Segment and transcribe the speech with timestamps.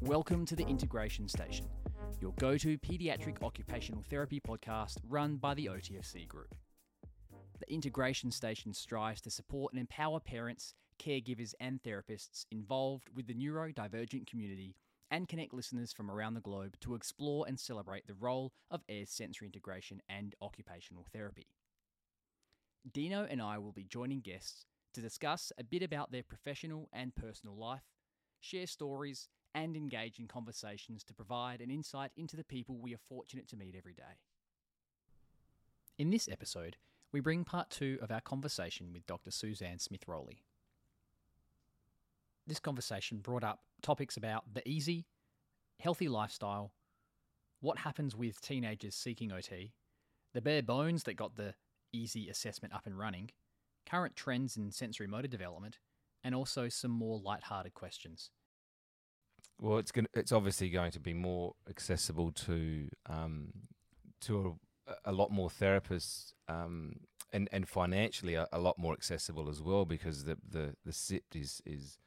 [0.00, 1.66] Welcome to the Integration Station,
[2.20, 6.54] your go to paediatric occupational therapy podcast run by the OTFC Group.
[7.60, 13.34] The Integration Station strives to support and empower parents, caregivers, and therapists involved with the
[13.34, 14.74] neurodivergent community
[15.10, 19.10] and connect listeners from around the globe to explore and celebrate the role of Ayres'
[19.10, 21.46] sensory integration and occupational therapy.
[22.90, 27.14] Dino and I will be joining guests to discuss a bit about their professional and
[27.14, 27.84] personal life,
[28.40, 32.98] share stories, and engage in conversations to provide an insight into the people we are
[33.08, 34.18] fortunate to meet every day.
[35.98, 36.76] In this episode,
[37.12, 39.30] we bring part two of our conversation with Dr.
[39.30, 40.44] Susanne Smith Roley.
[42.46, 45.04] This conversation brought up topics about the EASI,
[45.78, 46.72] healthy lifestyle,
[47.60, 49.72] what happens with teenagers seeking OT,
[50.32, 51.54] the bare bones that got the
[51.94, 53.30] EASI assessment up and running,
[53.90, 55.78] current trends in sensory motor development,
[56.22, 58.30] and also some more light-hearted questions.
[59.60, 63.52] Well, it's going it's obviously going to be more accessible to um,
[64.22, 66.94] to a, a, lot more therapists um,
[67.32, 71.36] and and financially a, a, lot more accessible as well because the the the SIPT
[71.36, 71.98] is is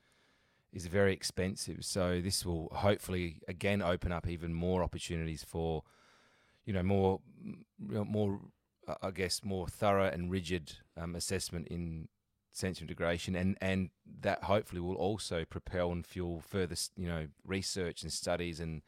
[0.72, 1.86] is very expensive.
[1.86, 5.84] So this will hopefully again open up even more opportunities for
[6.66, 7.20] you know more
[7.78, 8.40] more
[9.02, 12.08] I guess more thorough and rigid um, assessment in
[12.52, 13.90] sensory integration, and and
[14.22, 18.82] that hopefully will also propel and fuel further you know research and studies and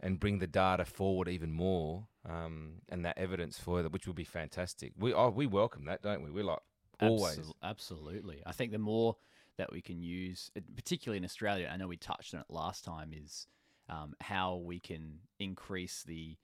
[0.00, 4.24] and bring the data forward even more um, and that evidence further, which will be
[4.24, 4.92] fantastic.
[4.98, 6.30] We oh, we welcome that, don't we?
[6.30, 6.60] We're like
[7.00, 8.42] always Absol- absolutely.
[8.46, 9.16] I think the more
[9.56, 13.12] that we can use, particularly in Australia, I know we touched on it last time,
[13.14, 13.46] is
[13.88, 16.36] um, how we can increase the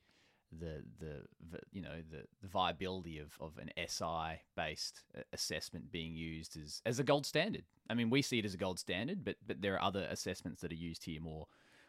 [0.58, 6.56] the the, you know the, the viability of, of an SI based assessment being used
[6.56, 7.64] as as a gold standard.
[7.88, 10.60] I mean, we see it as a gold standard, but but there are other assessments
[10.62, 11.46] that are used here more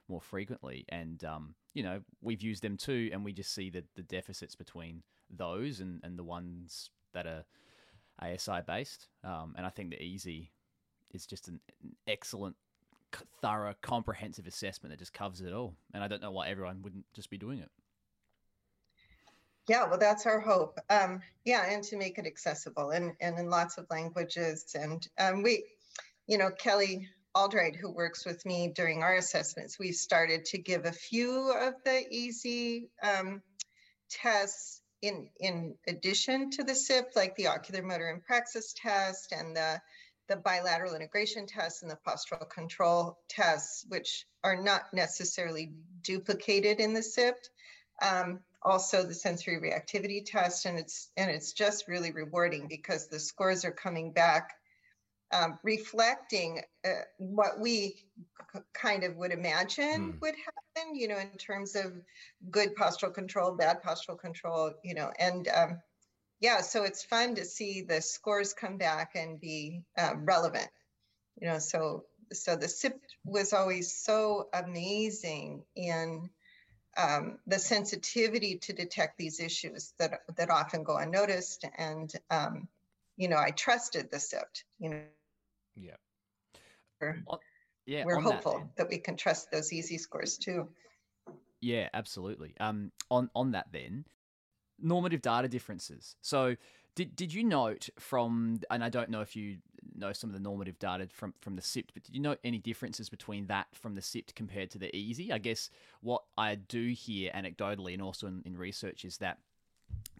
[0.07, 3.83] more frequently, and um, you know we've used them too, and we just see the
[3.95, 7.45] the deficits between those and and the ones that are
[8.21, 9.07] ASI based.
[9.23, 10.49] Um, and I think the EASI
[11.13, 12.55] is just an, an excellent
[13.41, 15.75] thorough, comprehensive assessment that just covers it all.
[15.93, 17.69] And I don't know why everyone wouldn't just be doing it.
[19.67, 20.79] Yeah, well, that's our hope.
[20.89, 24.75] Um, yeah, and to make it accessible and, and in lots of languages.
[24.75, 25.65] And um, we,
[26.27, 30.85] you know, Kelly Albright, who works with me during our assessments, we've started to give
[30.85, 33.41] a few of the EASI um,
[34.09, 39.55] tests in in addition to the SIP, like the ocular motor and praxis test and
[39.55, 39.81] the
[40.27, 45.71] the bilateral integration test and the postural control tests, which are not necessarily
[46.03, 47.35] duplicated in the SIP.
[48.01, 53.19] Um, also the sensory reactivity test and it's and it's just really rewarding because the
[53.19, 54.51] scores are coming back
[55.33, 57.95] um, reflecting uh, what we
[58.73, 60.21] kind of would imagine mm.
[60.21, 61.93] would happen you know in terms of
[62.49, 65.79] good postural control bad postural control you know and um,
[66.39, 70.69] yeah so it's fun to see the scores come back and be uh, relevant
[71.39, 76.29] you know so so the sip was always so amazing in
[76.97, 81.65] um, the sensitivity to detect these issues that that often go unnoticed.
[81.77, 82.67] And um,
[83.17, 84.63] you know, I trusted the SIPT.
[84.79, 85.01] You know.
[85.75, 85.95] Yeah.
[86.99, 87.23] We're,
[87.85, 88.03] yeah.
[88.05, 90.69] We're hopeful that, that, we can trust those EASI scores too.
[91.61, 92.55] Yeah, absolutely.
[92.59, 94.05] Um, on on that then,
[94.79, 96.15] normative data differences.
[96.21, 96.55] So
[96.95, 99.57] did did you note from and I don't know if you
[99.95, 102.57] know some of the normative data from from the SIPT, but did you note any
[102.57, 105.31] differences between that from the SIPT compared to the EASI?
[105.31, 105.69] I guess
[106.01, 109.37] what I do hear anecdotally and also in, in research is that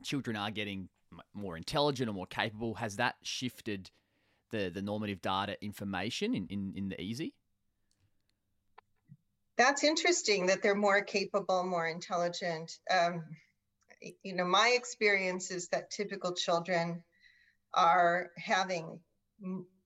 [0.03, 0.89] children are getting
[1.33, 2.75] more intelligent or more capable.
[2.75, 3.91] Has that shifted
[4.51, 7.33] the the normative data information in, in, in the EASI?
[9.57, 12.79] That's interesting that they're more capable, more intelligent.
[12.89, 13.23] Um,
[14.23, 17.03] you know, my experience is that typical children
[17.73, 18.99] are having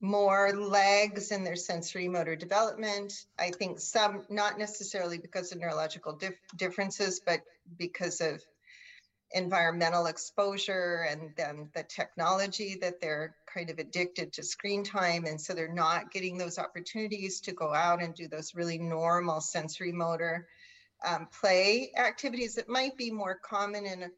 [0.02, 3.14] more lags in their sensory motor development.
[3.40, 7.42] I think some, not necessarily because of neurological dif- differences, but
[7.78, 8.44] because of
[9.32, 15.26] environmental exposure and then the technology that they're kind of addicted to screen time.
[15.26, 19.42] And so they're not getting those opportunities to go out and do those really normal
[19.42, 20.48] sensory motor
[21.06, 24.12] um, play activities that might be more common in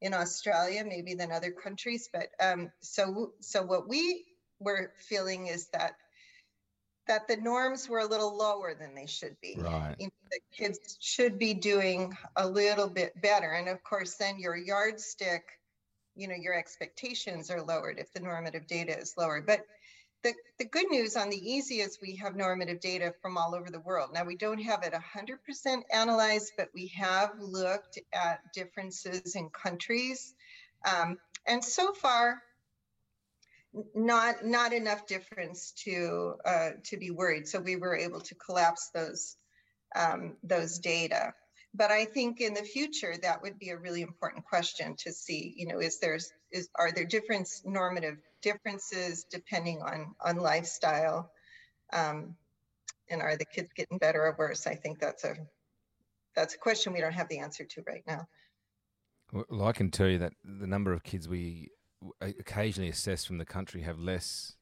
[0.00, 2.08] in Australia maybe than other countries.
[2.12, 4.24] But um, so so what we
[4.58, 5.92] were feeling is that
[7.06, 9.56] that the norms were a little lower than they should be.
[9.58, 9.96] Right.
[9.98, 14.38] You know, the kids should be doing a little bit better, and of course, then
[14.38, 15.42] your yardstick,
[16.14, 19.42] you know, your expectations are lowered if the normative data is lower.
[19.44, 19.64] But
[20.22, 23.70] the, the good news on the EASI is we have normative data from all over
[23.70, 24.10] the world.
[24.12, 30.34] Now, we don't have it 100% analyzed, but we have looked at differences in countries.
[30.84, 32.42] Um, and so far,
[33.94, 37.46] not not enough difference to uh, to be worried.
[37.46, 39.36] So we were able to collapse those
[39.94, 41.34] um, those data.
[41.72, 45.54] But I think in the future that would be a really important question to see.
[45.56, 46.18] You know, is there
[46.50, 51.30] is are there different normative differences depending on on lifestyle,
[51.92, 52.36] um,
[53.08, 54.66] and are the kids getting better or worse?
[54.66, 55.36] I think that's a
[56.34, 58.26] that's a question we don't have the answer to right now.
[59.32, 61.70] Well, I can tell you that the number of kids we
[62.20, 64.56] occasionally assess from the country have less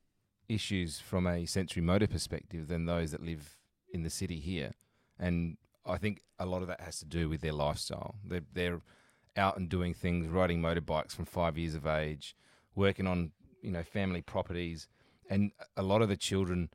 [0.48, 3.56] issues from a sensory motor perspective than those that live
[3.92, 4.72] in the city here.
[5.18, 8.16] And I think a lot of that has to do with their lifestyle.
[8.24, 8.80] They're, they're
[9.36, 12.34] out and doing things, riding motorbikes from five years of age,
[12.74, 13.32] working on
[13.62, 14.88] you know family properties,
[15.28, 16.70] and a lot of the children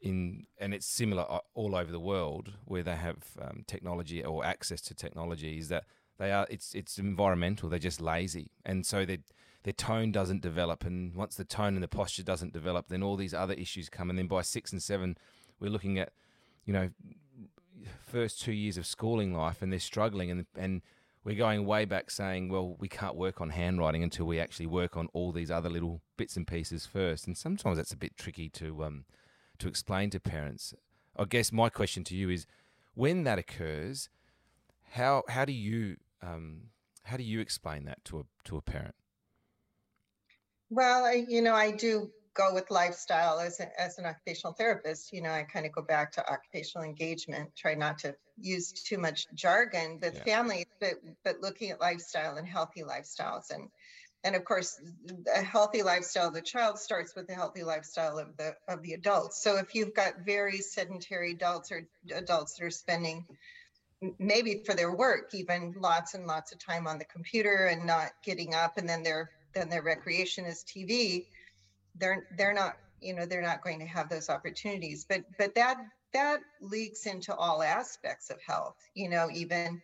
[0.00, 1.22] in and it's similar
[1.54, 5.84] all over the world where they have um, technology or access to technology is that
[6.18, 7.68] they are it's it's environmental.
[7.68, 9.18] They're just lazy, and so they
[9.64, 10.84] their tone doesn't develop.
[10.84, 14.10] And once the tone and the posture doesn't develop, then all these other issues come.
[14.10, 15.16] And then by six and seven,
[15.58, 16.12] we're looking at,
[16.66, 16.90] you know,
[18.06, 20.82] first two years of schooling life, and they're struggling, and and
[21.24, 24.96] we're going way back saying, well, we can't work on handwriting until we actually work
[24.96, 27.26] on all these other little bits and pieces first.
[27.26, 29.04] And sometimes that's a bit tricky to um,
[29.58, 30.74] to explain to parents.
[31.16, 32.46] I guess my question to you is,
[32.94, 34.10] when that occurs,
[34.92, 36.64] how how do you um,
[37.04, 38.94] how do you explain that to a to a parent?
[40.68, 45.12] Well, you know, I do go with lifestyle as, a, as an occupational therapist.
[45.12, 48.98] You know, I kind of go back to occupational engagement, try not to use too
[48.98, 50.24] much jargon with yeah.
[50.24, 53.68] families, but but looking at lifestyle and healthy lifestyles and
[54.24, 54.80] and of course
[55.36, 58.94] a healthy lifestyle of the child starts with the healthy lifestyle of the of the
[58.94, 63.24] adults so if you've got very sedentary adults or adults that are spending
[64.18, 68.10] maybe for their work even lots and lots of time on the computer and not
[68.24, 71.26] getting up and then their then their recreation is tv
[71.96, 75.78] they're they're not you know they're not going to have those opportunities but but that
[76.12, 79.80] that leaks into all aspects of health you know even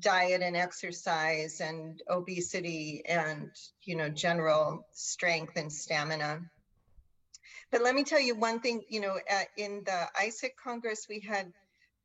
[0.00, 3.50] diet and exercise and obesity and
[3.82, 6.40] you know general strength and stamina.
[7.70, 11.20] But let me tell you one thing you know at, in the ISIC Congress we
[11.20, 11.52] had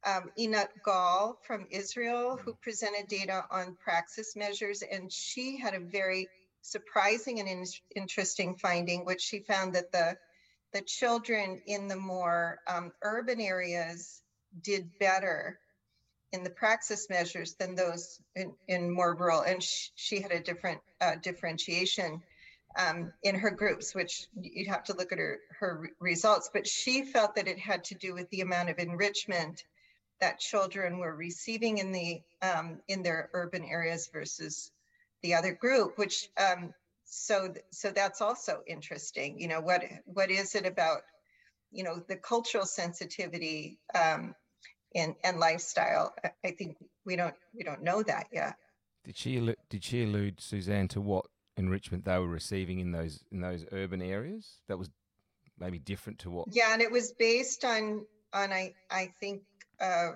[0.05, 5.79] um, Einat Gal from Israel, who presented data on praxis measures, and she had a
[5.79, 6.29] very
[6.61, 7.65] surprising and in-
[7.95, 10.17] interesting finding, which she found that the
[10.71, 14.21] the children in the more um, urban areas
[14.61, 15.59] did better
[16.31, 20.39] in the praxis measures than those in, in more rural, and sh- she had a
[20.39, 22.21] different uh, differentiation.
[22.77, 27.03] Um, in her groups, which you'd have to look at her her results, but she
[27.03, 29.63] felt that it had to do with the amount of enrichment
[30.21, 34.71] that children were receiving in the um, in their urban areas versus
[35.21, 36.73] the other group which um,
[37.05, 41.01] so so that's also interesting you know what what is it about
[41.71, 44.33] you know the cultural sensitivity um,
[44.95, 46.13] and and lifestyle
[46.43, 48.55] i think we don't we don't know that yet
[49.03, 51.25] did she did she allude susanne to what
[51.57, 54.89] enrichment they were receiving in those in those urban areas that was
[55.59, 59.41] maybe different to what yeah and it was based on on i i think
[59.81, 60.11] uh,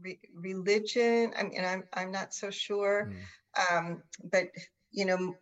[0.00, 1.32] re- religion.
[1.38, 3.16] I mean, I'm I'm not so sure, mm.
[3.70, 4.48] Um, but
[4.90, 5.34] you know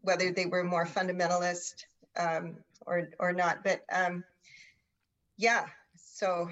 [0.00, 1.84] whether they were more fundamentalist
[2.16, 2.56] um,
[2.86, 3.64] or or not.
[3.64, 4.24] But um,
[5.36, 5.66] yeah,
[5.96, 6.48] so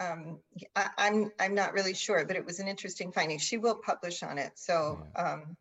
[0.00, 0.38] um,
[0.76, 3.38] I, am I'm, I'm not really sure, but it was an interesting finding.
[3.38, 5.56] She will publish on it, so um,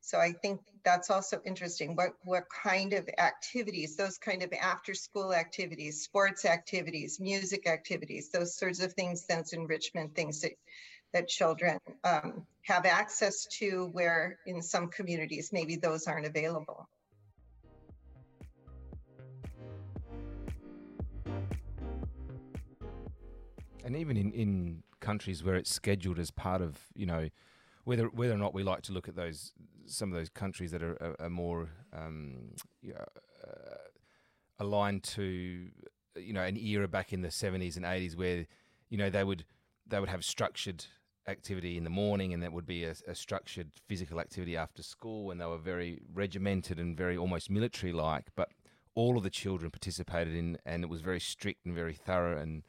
[0.00, 1.96] so I think that's also interesting.
[1.96, 8.30] What what kind of activities, those kind of after school activities, sports activities, music activities,
[8.30, 10.52] those sorts of things, that's enrichment things that
[11.12, 16.88] that children um, have access to where in some communities maybe those aren't available.
[23.84, 27.28] And even in, in countries where it's scheduled as part of, you know,
[27.84, 29.52] whether whether or not we like to look at those
[29.86, 32.34] some of those countries that are, are, are more um,
[32.82, 33.04] you know,
[33.46, 33.76] uh,
[34.58, 35.68] aligned to
[36.16, 38.46] you know an era back in the 70s and 80s where
[38.90, 39.44] you know they would
[39.88, 40.84] they would have structured
[41.28, 45.30] activity in the morning and that would be a, a structured physical activity after school
[45.30, 48.50] and they were very regimented and very almost military like but
[48.94, 52.62] all of the children participated in and it was very strict and very thorough and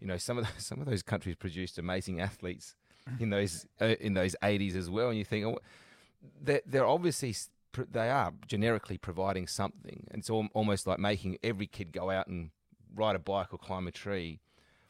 [0.00, 2.74] you know some of the, some of those countries produced amazing athletes
[3.20, 5.58] in those uh, in those 80s as well and you think oh,
[6.42, 7.34] they're, they're obviously
[7.90, 10.06] they are generically providing something.
[10.10, 12.50] And it's al- almost like making every kid go out and
[12.94, 14.40] ride a bike or climb a tree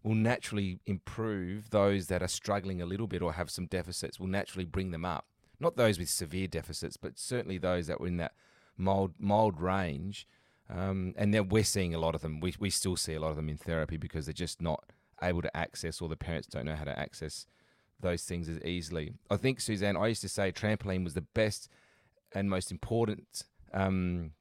[0.03, 4.27] will naturally improve those that are struggling a little bit or have some deficits, will
[4.27, 5.27] naturally bring them up.
[5.59, 8.33] Not those with severe deficits, but certainly those that were in that
[8.77, 10.27] mild, mild range.
[10.71, 12.41] Um, and then we're seeing a lot of them.
[12.41, 14.85] We, we still see a lot of them in therapy because they're just not
[15.23, 17.47] able to access or the parents don't know how to access
[18.01, 19.13] those things as easily.
[19.31, 21.69] I think, Susanne, I used to say trampoline was the best
[22.33, 23.43] and most important
[23.75, 24.33] um,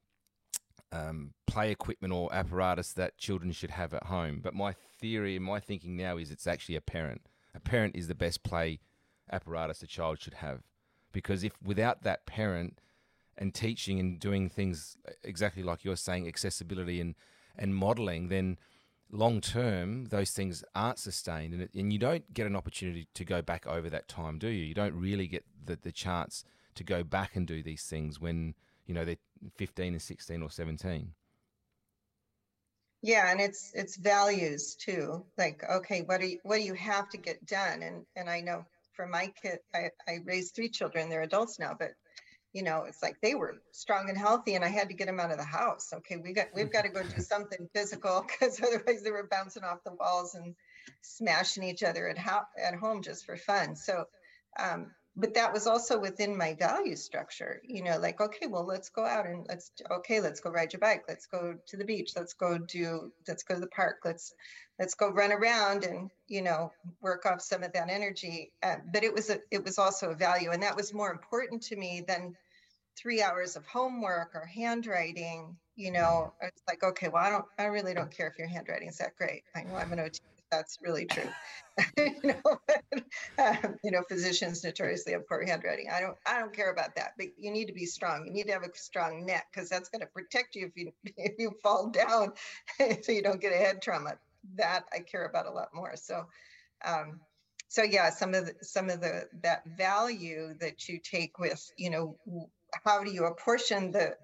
[0.91, 4.39] um, play equipment or apparatus that children should have at home.
[4.41, 7.21] But my theory and my thinking now is it's actually a parent.
[7.55, 8.79] A parent is the best play
[9.31, 10.61] apparatus a child should have.
[11.11, 12.79] Because if without that parent
[13.37, 17.15] and teaching and doing things exactly like you're saying, accessibility and,
[17.57, 18.57] and modeling, then
[19.11, 23.25] long term those things aren't sustained and, it, and you don't get an opportunity to
[23.25, 24.65] go back over that time, do you?
[24.65, 26.43] You don't really get the, the chance
[26.75, 28.53] to go back and do these things when
[28.89, 29.17] you know they're
[29.57, 31.13] 15 and 16 or 17
[33.01, 37.07] yeah and it's it's values too like okay what do you what do you have
[37.09, 37.83] to get done?
[37.83, 41.73] And and i know for my kid i i raised three children they're adults now
[41.77, 41.91] but
[42.51, 45.19] you know it's like they were strong and healthy and i had to get them
[45.19, 45.93] out of the house.
[45.93, 49.63] Okay we got we've got to go do something physical because otherwise they were bouncing
[49.63, 50.55] off the walls and
[51.03, 53.75] smashing each other at, ho- at home just for fun.
[53.75, 54.05] So
[54.59, 58.89] um, but that was also within my value structure you know like okay well let's
[58.89, 61.03] go out and let's okay let's go ride your bike.
[61.07, 62.11] Let's go to the beach.
[62.15, 63.97] Let's go do let's go to the park.
[64.05, 64.33] Let's
[64.77, 66.71] let's go run around and you know
[67.01, 68.51] work off some of that energy.
[68.63, 71.61] Uh, but it was a it was also a value and that was more important
[71.63, 72.35] to me than
[72.97, 76.33] three hours of homework or handwriting you know.
[76.41, 79.15] It's like okay well i don't i really don't care if your handwriting is that
[79.17, 79.43] great.
[79.55, 80.19] I know i'm an ot
[80.51, 81.29] that's really true.
[81.97, 82.59] you know,
[83.37, 85.87] um, you know, physicians notoriously have poor handwriting.
[85.91, 87.13] I don't, I don't care about that.
[87.17, 88.25] But you need to be strong.
[88.25, 90.91] You need to have a strong neck because that's going to protect you if you
[91.17, 92.33] if you fall down,
[93.01, 94.13] so you don't get a head trauma.
[94.55, 95.95] That I care about a lot more.
[95.95, 96.25] So,
[96.85, 97.19] um,
[97.67, 101.89] so yeah, some of the, some of the that value that you take with, you
[101.89, 102.17] know,
[102.85, 104.15] how do you apportion the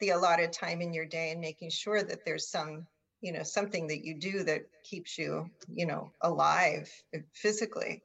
[0.00, 2.86] the allotted time in your day and making sure that there's some
[3.20, 8.02] you know something that you do that keeps you you know alive uh, physically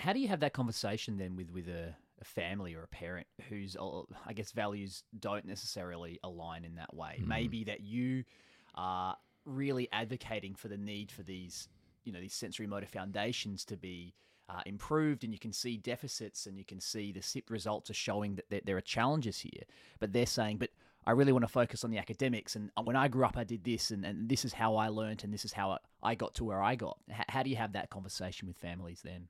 [0.00, 3.26] how do you have that conversation then with with a, a family or a parent
[3.48, 7.26] whose uh, i guess values don't necessarily align in that way mm.
[7.26, 8.24] maybe that you
[8.74, 11.68] are really advocating for the need for these
[12.04, 14.14] you know these sensory motor foundations to be
[14.48, 17.94] uh, improved and you can see deficits and you can see the SIP results are
[17.94, 19.62] showing that there, there are challenges here.
[19.98, 20.70] But they're saying, but
[21.06, 22.56] I really want to focus on the academics.
[22.56, 24.88] And uh, when I grew up, I did this, and, and this is how I
[24.88, 26.98] learned, and this is how I got to where I got.
[27.10, 29.28] H- how do you have that conversation with families then?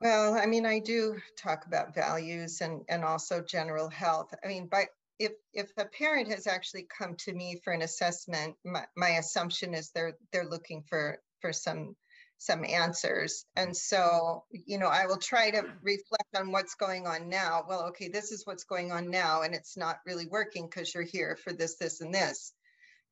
[0.00, 4.32] Well, I mean, I do talk about values and, and also general health.
[4.42, 4.86] I mean, by
[5.18, 9.74] if if a parent has actually come to me for an assessment, my, my assumption
[9.74, 11.94] is they're they're looking for for some
[12.40, 13.44] some answers.
[13.56, 13.68] Mm-hmm.
[13.68, 17.64] And so, you know, I will try to reflect on what's going on now.
[17.68, 21.04] Well, okay, this is what's going on now, and it's not really working because you're
[21.04, 22.52] here for this, this, and this.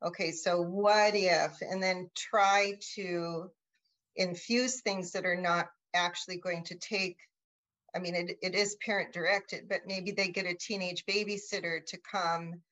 [0.03, 3.51] Okay, so what if, and then try to
[4.17, 7.19] infuse things that are not actually going to take.
[7.95, 11.99] I mean, it, it is parent directed, but maybe they get a teenage babysitter to
[12.11, 12.63] come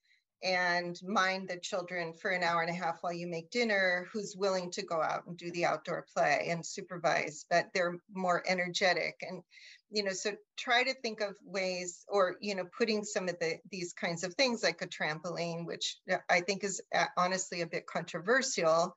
[0.46, 4.36] and mind the children for an hour and a half while you make dinner who's
[4.36, 9.16] willing to go out and do the outdoor play and supervise but they're more energetic
[9.28, 9.42] and
[9.90, 13.56] you know so try to think of ways or you know putting some of the
[13.72, 15.96] these kinds of things like a trampoline which
[16.30, 18.96] i think is uh, honestly a bit controversial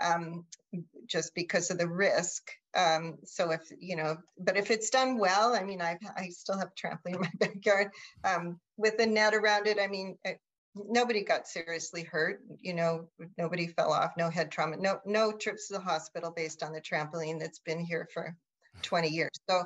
[0.00, 0.44] um,
[1.06, 2.50] just because of the risk.
[2.76, 6.58] Um, so if you know, but if it's done well, I mean, I I still
[6.58, 7.88] have a trampoline in my backyard
[8.22, 9.78] um, with a net around it.
[9.80, 10.18] I mean,
[10.88, 15.68] nobody got seriously hurt you know nobody fell off no head trauma no no trips
[15.68, 18.36] to the hospital based on the trampoline that's been here for
[18.82, 19.30] 20 years.
[19.48, 19.64] So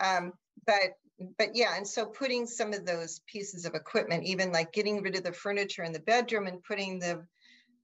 [0.00, 0.32] um,
[0.66, 0.96] but
[1.38, 5.16] but yeah and so putting some of those pieces of equipment even like getting rid
[5.16, 7.24] of the furniture in the bedroom and putting the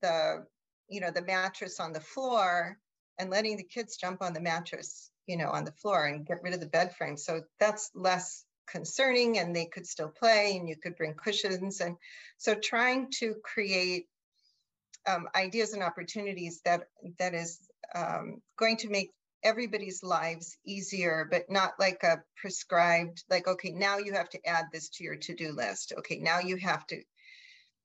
[0.03, 0.45] the
[0.89, 2.77] you know the mattress on the floor
[3.19, 6.43] and letting the kids jump on the mattress you know on the floor and get
[6.43, 7.17] rid of the bed frame.
[7.17, 11.81] So that's less concerning and they could still play and you could bring cushions.
[11.81, 11.97] And
[12.39, 14.07] so trying to create
[15.07, 17.59] um, ideas and opportunities that that is
[17.95, 19.11] um, going to make
[19.43, 24.67] everybody's lives easier but not like a prescribed like okay now you have to add
[24.71, 25.95] this to your to-do list.
[25.99, 27.01] Okay now you have to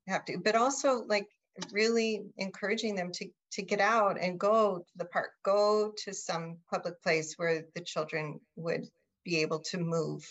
[0.08, 1.28] have to but also like
[1.72, 6.58] really encouraging them to to get out and go to the park go to some
[6.70, 8.86] public place where the children would
[9.24, 10.28] be able to move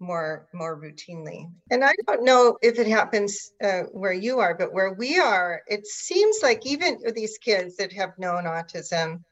[0.00, 1.50] more more routinely.
[1.70, 5.62] And I don't know if it happens uh, where you are, but where we are,
[5.66, 9.22] it seems like even these kids that have known autism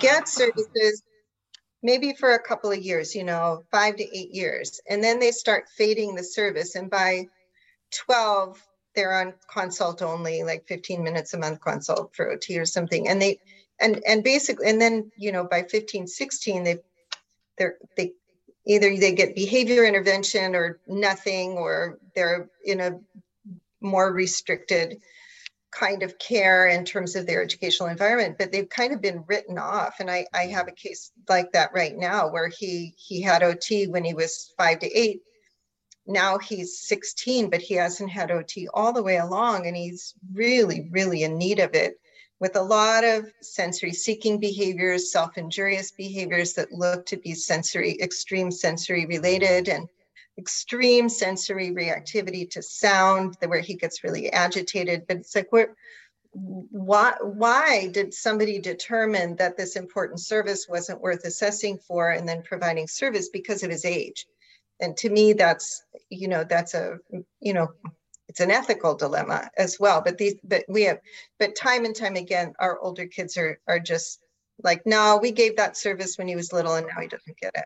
[0.00, 1.02] get services
[1.82, 5.30] maybe for a couple of years, you know, five to eight years, and then they
[5.30, 6.74] start fading the service.
[6.74, 7.28] And by
[7.92, 8.60] 12,
[8.94, 13.08] they're on consult only, like 15 minutes a month consult for OT or something.
[13.08, 13.38] And they
[13.80, 16.78] and and basically, and then you know, by 15, 16, they
[17.56, 18.14] they're they
[18.68, 23.00] either they get behavior intervention or nothing, or they're in a
[23.80, 25.00] more restricted
[25.70, 29.58] kind of care in terms of their educational environment but they've kind of been written
[29.58, 29.96] off.
[30.00, 33.88] And i i have a case like that right now where he he had ot
[33.90, 35.20] when he was five to eight.
[36.06, 40.88] Now he's 16 but he hasn't had ot all the way along and he's really
[40.90, 42.00] really in need of it
[42.40, 48.50] with a lot of sensory seeking behaviors self-injurious behaviors that look to be sensory extreme
[48.50, 49.88] sensory related and
[50.38, 55.04] extreme sensory reactivity to sound, where he gets really agitated.
[55.08, 55.74] But it's like, where,
[56.30, 62.42] why, why did somebody determine that this important service wasn't worth assessing for and then
[62.42, 64.26] providing service because of his age?
[64.80, 66.98] And to me, that's, you know, that's a,
[67.40, 67.72] you know,
[68.28, 70.02] it's an ethical dilemma as well.
[70.02, 71.00] But these, but we have,
[71.38, 74.20] but time and time again, our older kids are are just
[74.62, 77.52] like, no, we gave that service when he was little, and now he doesn't get
[77.54, 77.64] it.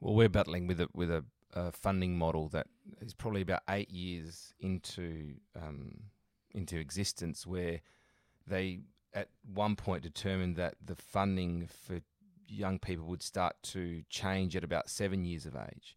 [0.00, 2.66] Well, we're battling with a with a a funding model that
[3.00, 6.02] is probably about eight years into um,
[6.52, 7.80] into existence, where
[8.46, 8.80] they
[9.14, 12.00] at one point determined that the funding for
[12.46, 15.96] young people would start to change at about seven years of age,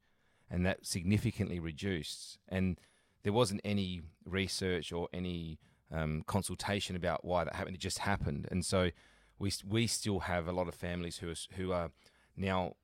[0.49, 2.39] and that significantly reduced.
[2.47, 2.79] And
[3.23, 5.59] there wasn't any research or any
[5.91, 7.75] um, consultation about why that happened.
[7.75, 8.91] It just happened, and so
[9.39, 11.91] we we still have a lot of families who are who are
[12.35, 12.75] now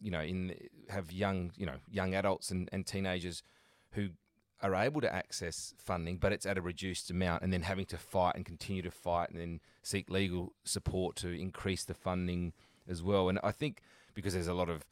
[0.00, 0.54] you know, in
[0.88, 3.42] have young, you know, young adults and, and teenagers
[3.92, 4.10] who
[4.62, 7.96] are able to access funding, but it's at a reduced amount, and then having to
[7.96, 12.52] fight and continue to fight, and then seek legal support to increase the funding
[12.88, 13.28] as well.
[13.28, 13.82] And I think
[14.14, 14.84] because there's a lot of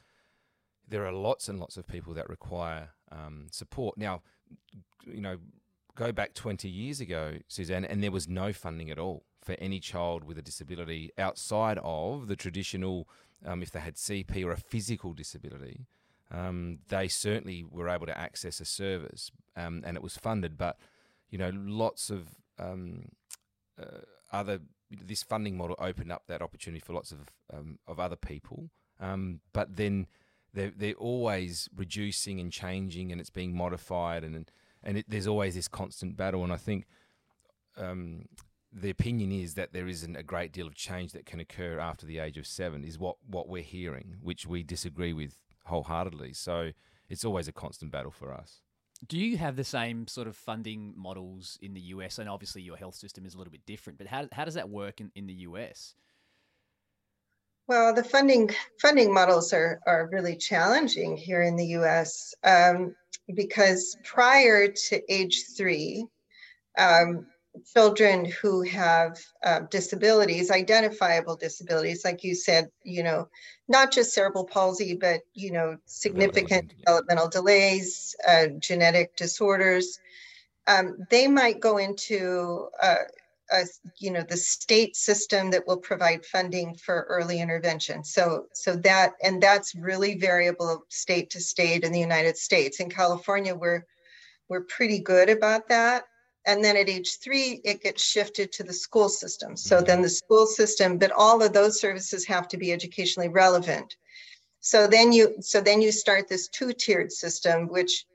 [0.89, 4.23] there are lots and lots of people that require um, support now.
[5.07, 5.39] You know,
[5.95, 9.81] go back 20 years ago, Susanne, and there was no funding at all for any
[9.81, 13.09] child with a disability outside of the traditional
[13.45, 15.87] um, if they had CP or a physical disability,
[16.31, 20.57] um, they certainly were able to access a service um, and it was funded.
[20.57, 20.77] But,
[21.31, 23.09] you know, lots of um,
[23.81, 24.61] uh, other,
[24.91, 28.71] this funding model opened up that opportunity for lots of, um, of other people.
[29.01, 30.07] Um, but then
[30.55, 34.51] they're, they're always reducing and changing and it's being modified and,
[34.83, 36.43] and it, there's always this constant battle.
[36.45, 36.87] And I think
[37.77, 38.27] um,
[38.73, 42.07] the opinion is that there isn't a great deal of change that can occur after
[42.07, 46.33] the age of seven, is what, what we're hearing, which we disagree with wholeheartedly.
[46.35, 46.71] So
[47.09, 48.63] it's always a constant battle for us.
[49.07, 52.19] Do you have the same sort of funding models in the US?
[52.19, 54.69] And obviously, your health system is a little bit different, but how, how does that
[54.69, 55.95] work in, in the US?
[57.71, 62.97] Well, the funding funding models are, are really challenging here in the US um,
[63.33, 66.05] because prior to age three,
[66.77, 67.27] um,
[67.73, 73.29] children who have uh, disabilities, identifiable disabilities, like you said, you know,
[73.69, 80.01] not just cerebral palsy, but, you know, significant developmental delays, uh, genetic disorders,
[80.67, 83.05] um, they might go into, uh,
[83.53, 83.65] a,
[83.99, 88.05] you know, the state system that will provide funding for early intervention.
[88.05, 92.81] So, so that, and that's really variable state to state in the United States.
[92.81, 93.85] In California, we're,
[94.49, 96.05] we're pretty good about that
[96.47, 100.09] and then at age three it gets shifted to the school system so then the
[100.09, 103.97] school system but all of those services have to be educationally relevant
[104.61, 108.07] so then you so then you start this two-tiered system which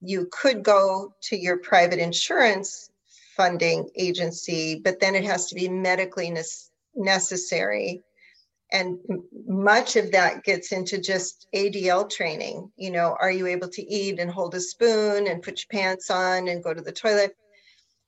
[0.00, 2.90] you could go to your private insurance
[3.36, 6.42] funding agency but then it has to be medically ne-
[6.94, 8.02] necessary
[8.72, 8.98] and
[9.46, 12.72] much of that gets into just ADL training.
[12.78, 16.08] You know, are you able to eat and hold a spoon and put your pants
[16.10, 17.36] on and go to the toilet?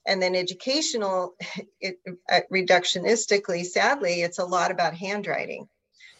[0.07, 1.35] and then educational
[1.81, 1.99] it,
[2.31, 5.69] uh, reductionistically sadly it's a lot about handwriting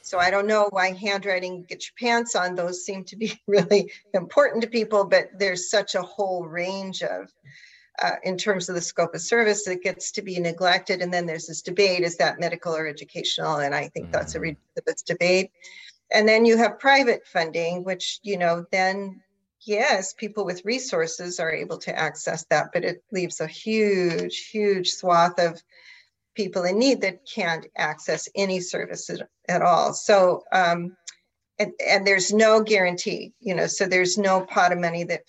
[0.03, 3.91] so i don't know why handwriting get your pants on those seem to be really
[4.13, 7.31] important to people but there's such a whole range of
[8.03, 11.27] uh, in terms of the scope of service that gets to be neglected and then
[11.27, 14.13] there's this debate is that medical or educational and i think mm-hmm.
[14.13, 14.57] that's a mm-hmm.
[14.77, 15.51] ridiculous debate
[16.13, 19.21] and then you have private funding which you know then
[19.67, 24.91] yes, people with resources are able to access that, but it leaves a huge, huge
[24.91, 25.63] swath of
[26.35, 29.95] people in need that can't access any services at all.
[29.95, 30.97] So, um,
[31.59, 35.23] and, and there's no guarantee, you know, so there's no pot of money that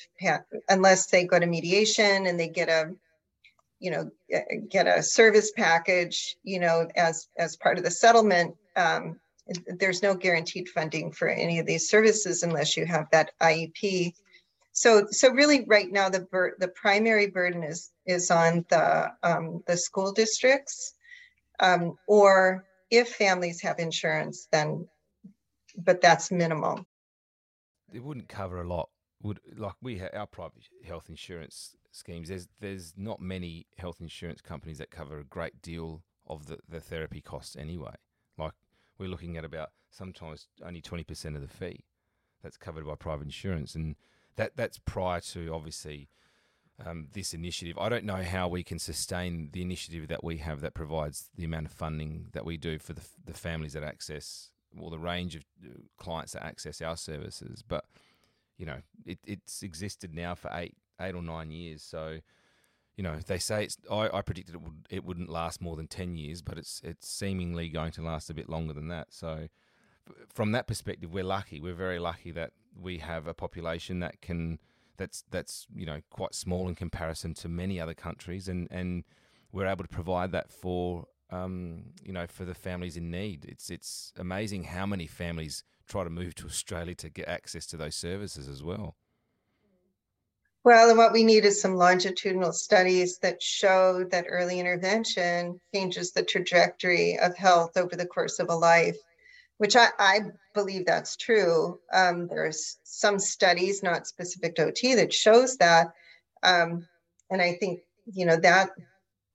[0.70, 2.92] unless they go to mediation and they get a,
[3.80, 4.10] you know,
[4.70, 8.56] get a service package, you know, as as part of the settlement.
[8.76, 9.20] Um,
[9.68, 14.14] there's no guaranteed funding for any of these services unless you have that IEP.
[14.72, 16.26] So, so really, right now the
[16.58, 20.96] the primary burden is is on the um, the school districts,
[21.60, 24.88] um, or if families have insurance, then
[25.78, 26.86] but that's minimal.
[27.94, 28.90] It wouldn't cover a lot.
[29.24, 32.30] Would like we our private health insurance schemes.
[32.30, 36.80] There's there's not many health insurance companies that cover a great deal of the, the
[36.80, 37.96] therapy costs anyway.
[38.38, 38.54] Like
[38.98, 41.86] we're looking at about sometimes only twenty percent of the fee
[42.44, 43.96] that's covered by private insurance, and
[44.36, 46.10] that that's prior to obviously
[46.86, 47.78] um, this initiative.
[47.78, 51.46] I don't know how we can sustain the initiative that we have that provides the
[51.46, 55.36] amount of funding that we do for the, the families that access or the range
[55.36, 57.64] of uh, clients that access our services.
[57.68, 57.86] But
[58.58, 61.82] you know, it, it's existed now for eight eight or nine years.
[61.84, 62.20] So
[62.96, 63.78] you know, they say it's.
[63.92, 67.08] I, I predicted it would it wouldn't last more than ten years, but it's it's
[67.08, 69.08] seemingly going to last a bit longer than that.
[69.10, 69.48] So
[70.34, 71.60] from that perspective, we're lucky.
[71.60, 74.60] We're very lucky that we have a population that can
[74.98, 79.04] that's that's you know quite small in comparison to many other countries, and and
[79.52, 83.46] we're able to provide that for um, you know, for the families in need.
[83.46, 87.78] It's it's amazing how many families try to move to Australia to get access to
[87.78, 88.96] those services as well.
[90.64, 96.12] Well, and what we need is some longitudinal studies that show that early intervention changes
[96.12, 98.98] the trajectory of health over the course of a life,
[99.60, 100.22] which I, I
[100.56, 101.80] believe that's true.
[101.94, 105.94] Um, there's some studies, not specific to OT, that shows that.
[106.42, 106.88] Um,
[107.30, 108.72] and I think, you know, that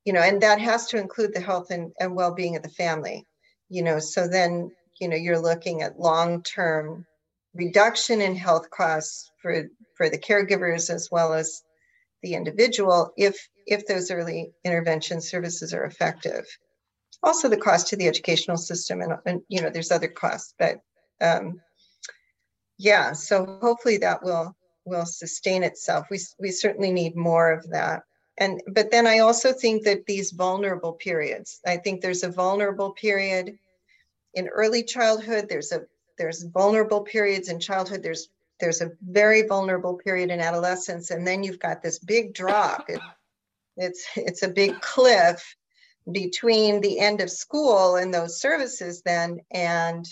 [0.05, 3.27] you know, and that has to include the health and, and well-being of the family,
[3.69, 7.07] you know, so then, you know, you're looking at long-term
[7.55, 11.63] reduction in health costs for, for the caregivers as well as
[12.23, 16.45] the individual if if those early intervention services are effective.
[17.23, 20.81] Also the cost to the educational system and, and you know, there's other costs, but
[21.21, 21.61] um,
[22.79, 26.07] yeah, so hopefully that will will sustain itself.
[26.11, 28.03] We, we certainly need more of that
[28.40, 32.90] and but then i also think that these vulnerable periods i think there's a vulnerable
[32.90, 33.57] period
[34.35, 35.83] in early childhood there's a
[36.18, 41.44] there's vulnerable periods in childhood there's there's a very vulnerable period in adolescence and then
[41.44, 43.00] you've got this big drop it,
[43.76, 45.57] it's it's a big cliff
[46.11, 50.07] between the end of school and those services then and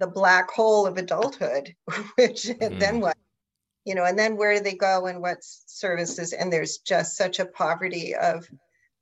[0.00, 1.74] the black hole of adulthood
[2.16, 2.78] which mm.
[2.80, 3.16] then what
[3.88, 6.34] you know, and then where do they go and what services?
[6.34, 8.46] And there's just such a poverty of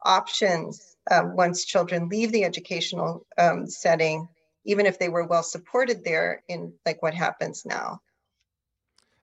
[0.05, 4.29] options um, once children leave the educational um, setting,
[4.65, 7.99] even if they were well supported there in like what happens now.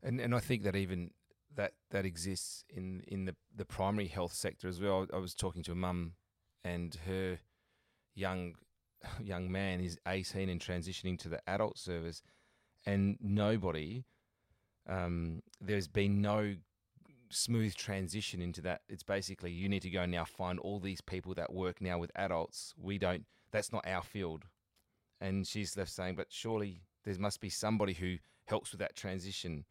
[0.04, 1.12] And and I think that even
[1.56, 5.08] that that exists in in the the primary health sector as well.
[5.13, 6.15] I was talking to a mum,
[6.65, 7.39] and her
[8.15, 8.56] young
[9.23, 12.21] young man is 18 and transitioning to the adult service,
[12.86, 14.04] and nobody
[14.88, 16.56] um, there's been no
[17.30, 18.82] smooth transition into that.
[18.89, 22.12] It's basically you need to go now find all these people that work now with
[22.15, 22.74] adults.
[22.78, 23.26] We don't.
[23.52, 24.43] That's not our field.
[25.22, 29.65] And she's left saying, but surely there must be somebody who helps with that transition.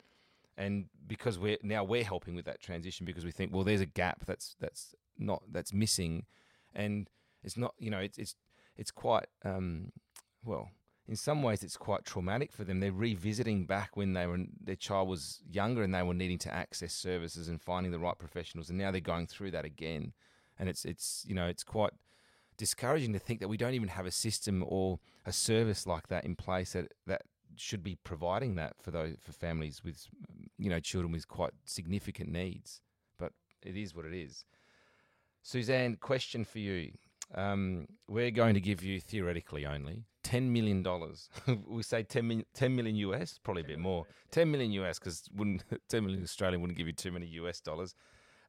[0.56, 3.86] And because we're now we're helping with that transition because we think, well, there's a
[3.86, 6.26] gap that's that's not that's missing,
[6.74, 7.08] and
[7.42, 7.74] it's not.
[7.78, 8.36] You know, it's it's
[8.76, 9.92] it's quite um,
[10.44, 10.68] well
[11.08, 12.80] in some ways it's quite traumatic for them.
[12.80, 16.54] They're revisiting back when they were their child was younger and they were needing to
[16.54, 20.12] access services and finding the right professionals, and now they're going through that again.
[20.58, 21.92] And it's it's you know it's quite
[22.56, 26.24] discouraging to think that we don't even have a system or a service like that
[26.24, 27.22] in place that that
[27.56, 30.06] should be providing that for those for families with
[30.58, 32.80] you know children with quite significant needs.
[33.18, 34.44] But it is what it is.
[35.42, 36.92] Suzanne, question for you.
[37.34, 41.28] Um, we're going to give you theoretically only ten million dollars.
[41.68, 44.06] we say 10 million, 10 million US, probably a bit more.
[44.30, 47.94] Ten million US because wouldn't ten million Australian wouldn't give you too many US dollars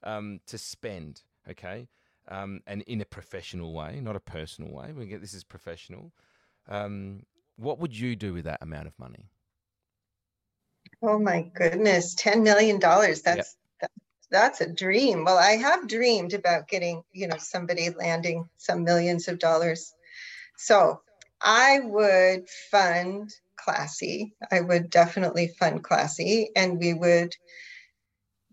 [0.04, 1.24] um, to spend.
[1.50, 1.90] Okay,
[2.30, 4.94] um, and in a professional way, not a personal way.
[4.94, 6.14] We get this is professional.
[6.70, 7.24] Um,
[7.58, 9.28] what would you do with that amount of money?
[11.02, 13.24] Oh my goodness, ten million dollars.
[13.24, 13.92] That's yep.
[13.92, 13.92] that,
[14.32, 15.26] that's a dream.
[15.26, 19.94] Well, I have dreamed about getting you know somebody landing some millions of dollars.
[20.56, 21.02] So
[21.44, 24.34] I would fund CLASI.
[24.52, 27.36] I would definitely fund CLASI, and we would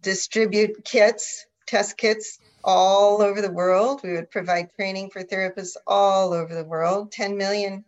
[0.00, 4.00] distribute kits, test kits all over the world.
[4.03, 7.12] We would provide training for therapists all over the world.
[7.12, 7.85] 10 million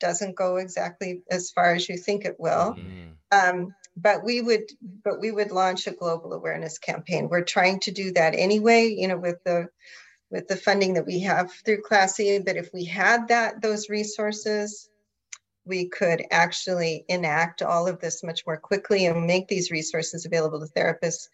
[0.00, 2.76] doesn't go exactly as far as you think it will.
[2.76, 3.12] Mm.
[3.30, 4.64] Um, but we would
[5.04, 7.28] but we would launch a global awareness campaign.
[7.28, 9.68] We're trying to do that anyway, you know, with the
[10.32, 12.44] with the funding that we have through CLASI.
[12.44, 14.88] But if we had that those resources,
[15.64, 20.58] we could actually enact all of this much more quickly and make these resources available
[20.58, 21.28] to therapists.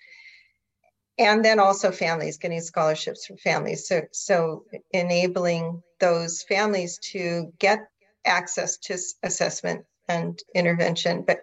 [1.17, 3.87] And then also families getting scholarships for families.
[3.87, 7.89] So so enabling those families to get
[8.27, 11.41] access to assessment and intervention but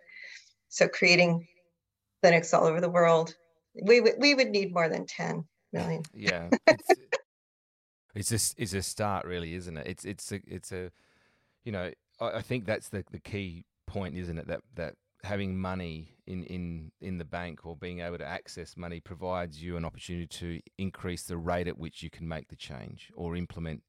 [0.70, 1.48] so creating
[2.22, 3.34] clinics all over the world.
[3.82, 6.04] We would we would need more than 10 million.
[6.14, 6.50] Yeah
[8.16, 10.92] it's, a it's a start really isn't it it's it's a it's a
[11.64, 15.58] you know I, I think that's the the key point isn't it that that having
[15.58, 19.84] money in, in, in the bank or being able to access money provides you an
[19.84, 23.82] opportunity to increase the rate at which you can make the change or implement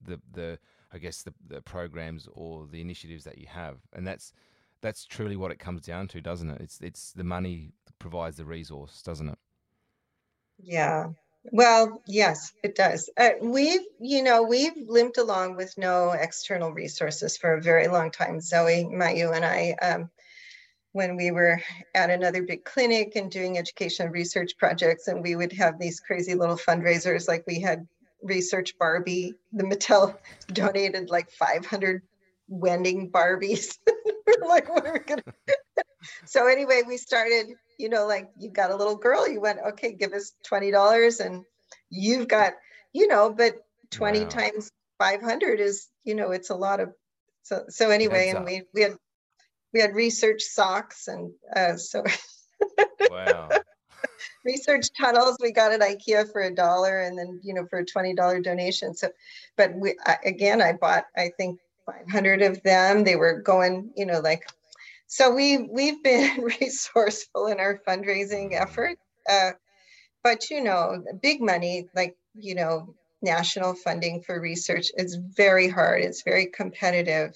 [0.00, 0.58] the, the
[0.92, 3.78] I guess the, the programs or the initiatives that you have.
[3.92, 4.32] And that's
[4.80, 6.60] that's truly what it comes down to, doesn't it?
[6.60, 9.38] It's it's the money provides the resource, doesn't it?
[10.62, 11.10] Yeah.
[11.52, 13.10] Well, yes, it does.
[13.16, 18.10] Uh, we've, you know, we've limped along with no external resources for a very long
[18.10, 18.40] time.
[18.40, 19.76] Zoe, Mailloux, and I.
[19.82, 20.10] Um,
[20.94, 21.60] when we were
[21.96, 26.36] at another big clinic and doing education research projects and we would have these crazy
[26.36, 27.86] little fundraisers like we had
[28.22, 30.16] research barbie the mattel
[30.52, 32.00] donated like 500
[32.46, 33.76] wending barbies
[34.26, 35.22] we're like what are we gonna
[36.26, 37.48] so anyway we started
[37.78, 41.44] you know like you got a little girl you went okay give us $20 and
[41.90, 42.54] you've got
[42.92, 43.54] you know but
[43.90, 44.28] 20 wow.
[44.28, 46.92] times 500 is you know it's a lot of
[47.42, 48.96] so so anyway and we we had
[49.74, 52.04] we had research socks and uh, so
[53.10, 53.48] wow.
[54.44, 55.36] research tunnels.
[55.40, 58.94] We got at ikea for a dollar and then you know for a $20 donation.
[58.94, 59.08] So
[59.56, 63.04] but we I, again i bought i think 500 of them.
[63.04, 64.48] They were going you know like
[65.06, 68.98] so we we've been resourceful in our fundraising effort
[69.30, 69.50] uh,
[70.22, 76.02] but you know big money like you know national funding for research is very hard
[76.02, 77.34] it's very competitive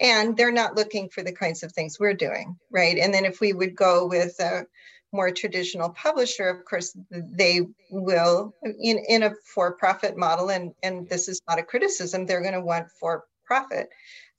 [0.00, 2.98] and they're not looking for the kinds of things we're doing right?
[2.98, 4.66] And then if we would go with a
[5.12, 11.28] more traditional publisher of course they will in, in a for-profit model and and this
[11.28, 13.88] is not a criticism they're going to want for profit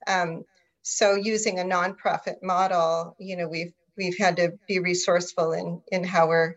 [0.07, 0.43] um,
[0.89, 6.03] so using a nonprofit model you know we've we've had to be resourceful in in
[6.03, 6.55] how we're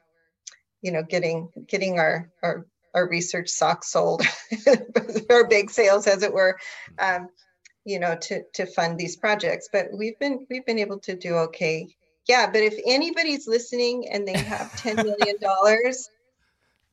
[0.83, 4.23] you know getting getting our our our research socks sold
[5.31, 6.59] our big sales as it were
[6.99, 7.29] um,
[7.85, 9.69] you know to to fund these projects.
[9.73, 11.88] But we've been we've been able to do okay.
[12.29, 16.09] Yeah but if anybody's listening and they have 10 million dollars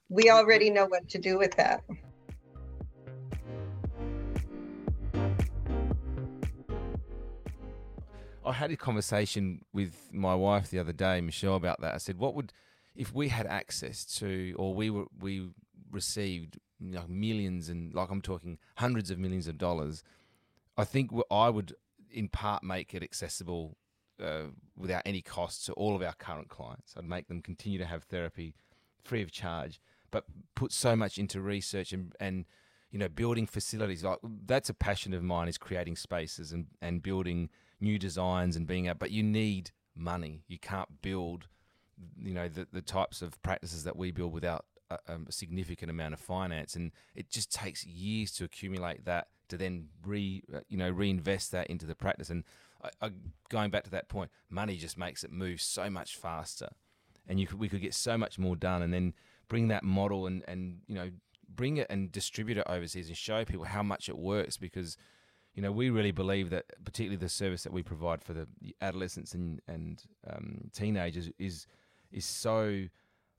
[0.10, 1.84] we already know what to do with that
[8.48, 11.94] I had a conversation with my wife the other day, Michelle, about that.
[11.94, 12.54] I said, "What would
[12.96, 15.50] if we had access to, or we were we
[15.92, 20.04] received know, millions and like I'm talking hundreds of millions of dollars
[20.78, 21.76] I think I would,
[22.12, 23.78] in part, make it accessible
[24.24, 24.44] uh,
[24.78, 26.94] without any cost to all of our current clients.
[26.96, 28.54] I'd make them continue to have therapy
[29.04, 29.82] free of charge,
[30.12, 32.46] but put so much into research and, and
[32.92, 34.04] you know building facilities.
[34.04, 37.50] Like that's a passion of mine is creating spaces and, and building
[37.80, 39.00] new designs and being out.
[39.00, 40.44] But you need money.
[40.48, 41.48] You can't build
[42.22, 46.14] you know the the types of practices that we build without a, a significant amount
[46.14, 50.78] of finance, and it just takes years to accumulate that to then re uh, you
[50.78, 52.30] know reinvest that into the practice.
[52.30, 52.44] And
[52.84, 53.12] I, I,
[53.50, 56.70] going back to that point, money just makes it move so much faster,
[57.28, 59.14] and you could, we could get so much more done, and then
[59.48, 61.10] bring that model and and you know
[61.50, 64.98] bring it and distribute it overseas and show people how much it works because
[65.58, 68.48] you know we really believe that particularly the service that we provide for the
[68.80, 71.66] adolescents and and um, teenagers is
[72.12, 72.88] is so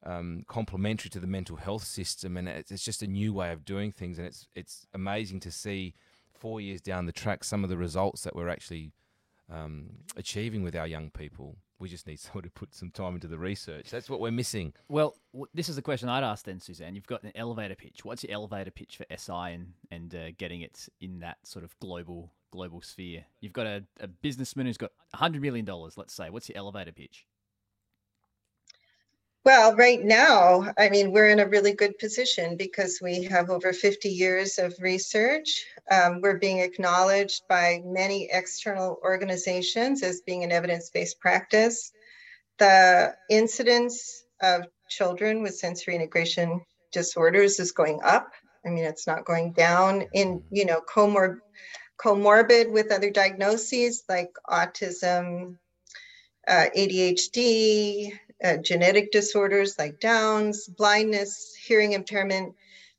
[0.05, 3.65] um, complementary to the mental health system, and it's, it's, just a new way of
[3.65, 4.19] doing things.
[4.19, 5.95] And it's it's amazing to see
[6.33, 8.93] four years down the track some of the results that we're actually
[9.53, 11.57] um, achieving with our young people.
[11.79, 13.91] We just need someone to put some time into the research.
[13.91, 14.73] That's what we're missing.
[14.89, 15.17] Well,
[15.55, 16.95] this is the question I'd ask then, Susanne.
[16.95, 18.05] You've got an elevator pitch.
[18.05, 21.79] What's your elevator pitch for SI and and uh, getting it in that sort of
[21.79, 23.25] global global sphere?
[23.41, 25.97] You've got a, a businessman who's got hundred million dollars.
[25.97, 26.31] Let's say.
[26.31, 27.27] What's your elevator pitch?
[29.49, 33.73] Well, right now, I mean, we're in a really good position because we have over
[33.73, 35.65] 50 years of research.
[35.91, 41.93] Um, we're being acknowledged by many external organizations as being an evidence based practice.
[42.59, 46.61] The incidence of children with sensory integration
[46.93, 48.31] disorders is going up.
[48.67, 50.05] I mean, it's not going down.
[50.13, 51.39] In, you know, comor-
[51.99, 55.57] comorbid with other diagnoses like autism,
[56.47, 62.55] uh, ADHD, uh, genetic disorders like Downs, blindness, hearing impairment,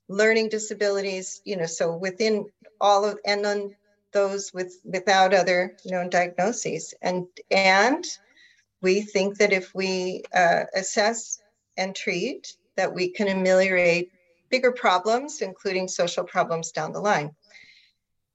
[0.07, 2.45] learning disabilities, you know, so within
[2.81, 3.75] all of, and then
[4.11, 6.93] those with without other known diagnoses.
[7.01, 8.03] And, and
[8.81, 11.41] we think that if we uh, assess
[11.77, 14.11] and treat, that we can ameliorate
[14.49, 17.31] bigger problems, including social problems down the line.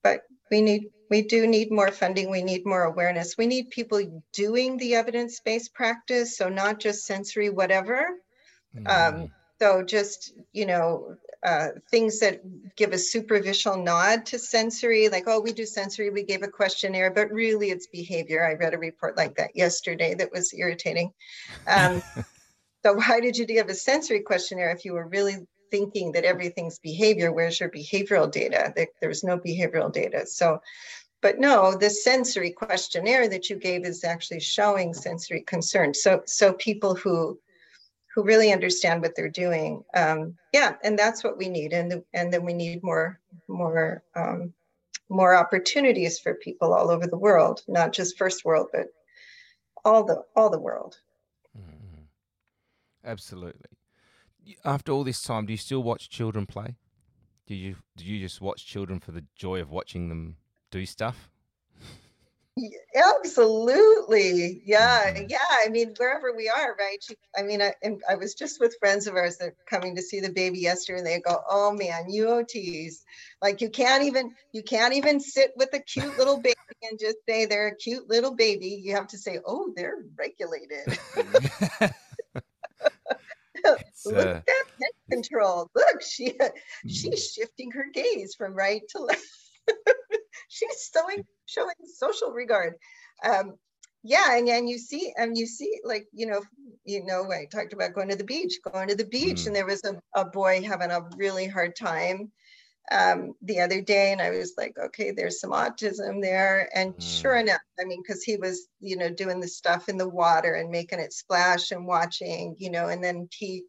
[0.02, 2.28] But we need we do need more funding.
[2.28, 3.38] We need more awareness.
[3.38, 8.08] We need people doing the evidence-based practice, so not just sensory whatever.
[8.76, 8.88] Mm.
[8.88, 11.14] Um, so just you know
[11.46, 12.40] uh, things that
[12.74, 17.12] give a superficial nod to sensory, like oh we do sensory, we gave a questionnaire,
[17.12, 18.44] but really it's behavior.
[18.44, 21.12] I read a report like that yesterday that was irritating.
[21.68, 22.02] Um,
[22.84, 26.78] so why did you give a sensory questionnaire if you were really thinking that everything's
[26.78, 27.32] behavior.
[27.32, 28.72] Where's your behavioral data?
[29.00, 30.24] There's no behavioral data.
[30.24, 30.60] So,
[31.24, 36.02] but no, the sensory questionnaire that you gave is actually showing sensory concerns.
[36.02, 37.40] So, so people who
[38.14, 41.72] who really understand what they're doing, um, yeah, and that's what we need.
[41.72, 44.52] And and then we need more more um,
[45.08, 48.88] more opportunities for people all over the world, not just first world, but
[49.82, 50.98] all the all the world.
[51.58, 52.02] Mm-hmm.
[53.02, 53.70] Absolutely
[54.62, 56.76] after all this time, do you still watch children play?
[57.46, 60.36] Do you do you just watch children for the joy of watching them
[60.74, 61.30] do stuff?
[62.94, 65.38] Absolutely, yeah, yeah.
[65.64, 66.98] I mean, wherever we are, right?
[67.36, 67.74] I mean, I,
[68.08, 70.98] I was just with friends of ours that are coming to see the baby yesterday,
[70.98, 72.94] and they go, "Oh man, UOTs,
[73.42, 77.18] like you can't even you can't even sit with a cute little baby and just
[77.28, 78.80] say they're a cute little baby.
[78.82, 80.98] You have to say, oh, they're regulated."
[84.06, 85.70] Look uh, at that control.
[85.74, 86.36] Look, she
[86.86, 87.34] she's mm.
[87.34, 89.24] shifting her gaze from right to left.
[90.54, 92.74] she's showing showing social regard.
[93.24, 93.54] Um,
[94.06, 96.42] yeah, and, and you see, and you see, like, you know,
[96.84, 99.46] you know, I talked about going to the beach, going to the beach, mm.
[99.46, 102.30] and there was a, a boy having a really hard time
[102.92, 106.68] um, the other day and I was like, okay, there's some autism there.
[106.74, 107.20] And mm.
[107.20, 110.54] sure enough, I mean, because he was, you know, doing the stuff in the water
[110.54, 113.64] and making it splash and watching, you know, and then he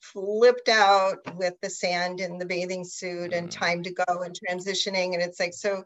[0.00, 3.52] flipped out with the sand in the bathing suit and mm.
[3.52, 5.12] time to go and transitioning.
[5.12, 5.84] And it's like, so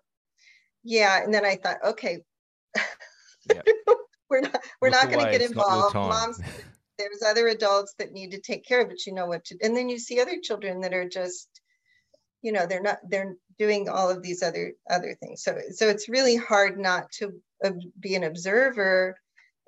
[0.82, 1.22] yeah.
[1.22, 2.22] And then I thought, okay,
[3.48, 3.66] yep.
[4.30, 5.94] we're not, we're Look not going to get involved.
[5.94, 6.40] Moms,
[6.98, 9.06] there's other adults that need to take care of it.
[9.06, 11.48] You know what to, and then you see other children that are just,
[12.42, 16.08] you know they're not they're doing all of these other other things so so it's
[16.08, 17.32] really hard not to
[17.64, 19.16] uh, be an observer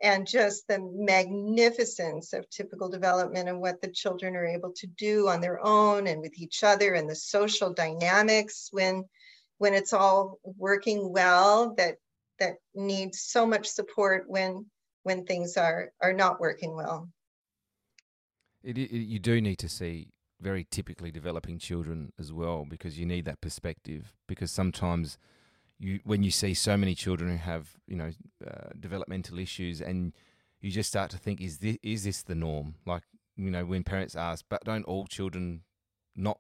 [0.02, 5.28] and just the magnificence of typical development and what the children are able to do
[5.28, 9.04] on their own and with each other and the social dynamics when
[9.62, 11.94] when it's all working well that
[12.40, 14.66] that needs so much support when
[15.04, 17.08] when things are are not working well.
[18.64, 20.08] It, it, you do need to see
[20.40, 25.16] very typically developing children as well because you need that perspective because sometimes
[25.78, 28.10] you when you see so many children who have you know
[28.44, 30.12] uh, developmental issues and
[30.60, 32.74] you just start to think is this is this the norm?
[32.84, 33.04] Like
[33.36, 35.62] you know when parents ask but don't all children
[36.16, 36.38] not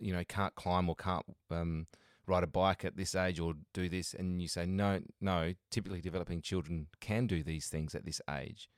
[0.00, 1.86] you know can't climb or can't um,
[2.26, 6.00] ride a bike at this age or do this and you say no no typically
[6.00, 8.68] developing children can do these things at this age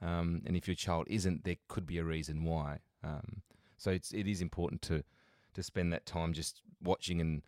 [0.00, 3.42] um, and if your child isn't there could be a reason why um,
[3.76, 5.02] so it's it is important to
[5.54, 7.42] to spend that time just watching and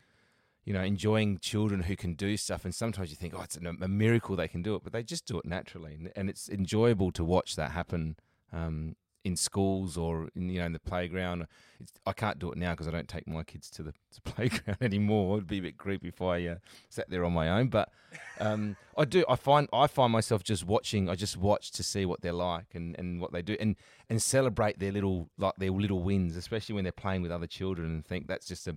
[0.65, 2.65] you know enjoying children who can do stuff.
[2.65, 5.27] And sometimes you think, oh, it's a, miracle they can do it, but they just
[5.27, 8.17] do it naturally, and, and it's enjoyable to watch that happen.
[8.53, 11.47] Um, in schools or in you know in the playground.
[11.81, 14.21] It's, I can't do it now because I don't take my kids to the to
[14.25, 15.39] playground anymore.
[15.39, 16.57] It'd be a bit creepy if I uh,
[16.91, 17.69] sat there on my own.
[17.69, 17.91] But
[18.39, 19.25] um, I do.
[19.29, 21.09] I find I find myself just watching.
[21.09, 23.77] I just watch to see what they're like and, and what they do and
[24.09, 27.89] and celebrate their little like their little wins, especially when they're playing with other children.
[27.89, 28.77] And think that's just a,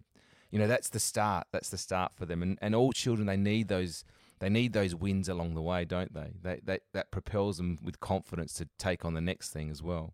[0.50, 1.48] you know, that's the start.
[1.52, 2.42] That's the start for them.
[2.42, 4.06] And and all children they need those
[4.40, 6.34] they need those wins along the way, don't they?
[6.42, 10.14] They, they that propels them with confidence to take on the next thing as well.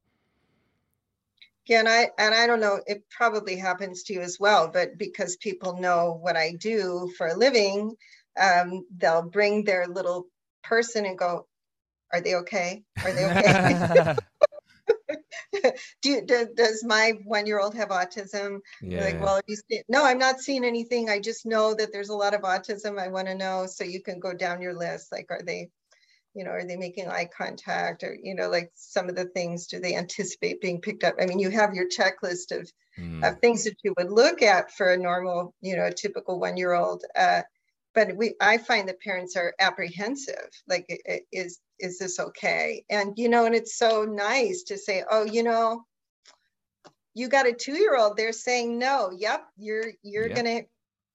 [1.65, 4.97] Yeah, and I and I don't know, it probably happens to you as well, but
[4.97, 7.95] because people know what I do for a living,
[8.39, 10.27] um, they'll bring their little
[10.63, 11.47] person and go,
[12.11, 12.83] "Are they okay?
[13.05, 14.13] Are they okay?"
[16.01, 18.59] do, do, does my one-year-old have autism?
[18.81, 19.03] Yeah.
[19.03, 21.09] Like, well, you see, no, I'm not seeing anything.
[21.09, 22.99] I just know that there's a lot of autism.
[22.99, 25.11] I want to know, so you can go down your list.
[25.11, 25.69] Like, are they
[26.33, 29.67] you know are they making eye contact or you know like some of the things
[29.67, 33.27] do they anticipate being picked up i mean you have your checklist of, mm.
[33.27, 36.57] of things that you would look at for a normal you know a typical one
[36.57, 37.41] year old uh,
[37.93, 40.49] but we I find that parents are apprehensive.
[40.67, 40.87] Like,
[41.31, 42.83] is is this okay?
[42.89, 45.83] And you know, and it's so nice to say, oh, you know,
[47.13, 48.17] you got a two year old.
[48.17, 49.11] They're saying no.
[49.15, 50.35] Yep, you're you're yep.
[50.35, 50.61] gonna.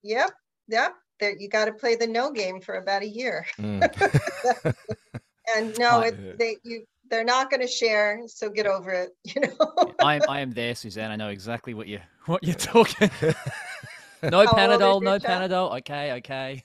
[0.02, 0.30] Yep,
[0.68, 0.94] yep.
[1.18, 3.44] There, you got to play the no game for about a year.
[3.58, 3.82] Mm.
[5.56, 9.40] and no, it, they you they're not going to share so get over it you
[9.40, 13.10] know i am i am there susanne i know exactly what you what you're talking
[14.22, 15.50] no how panadol no child?
[15.50, 16.62] panadol okay okay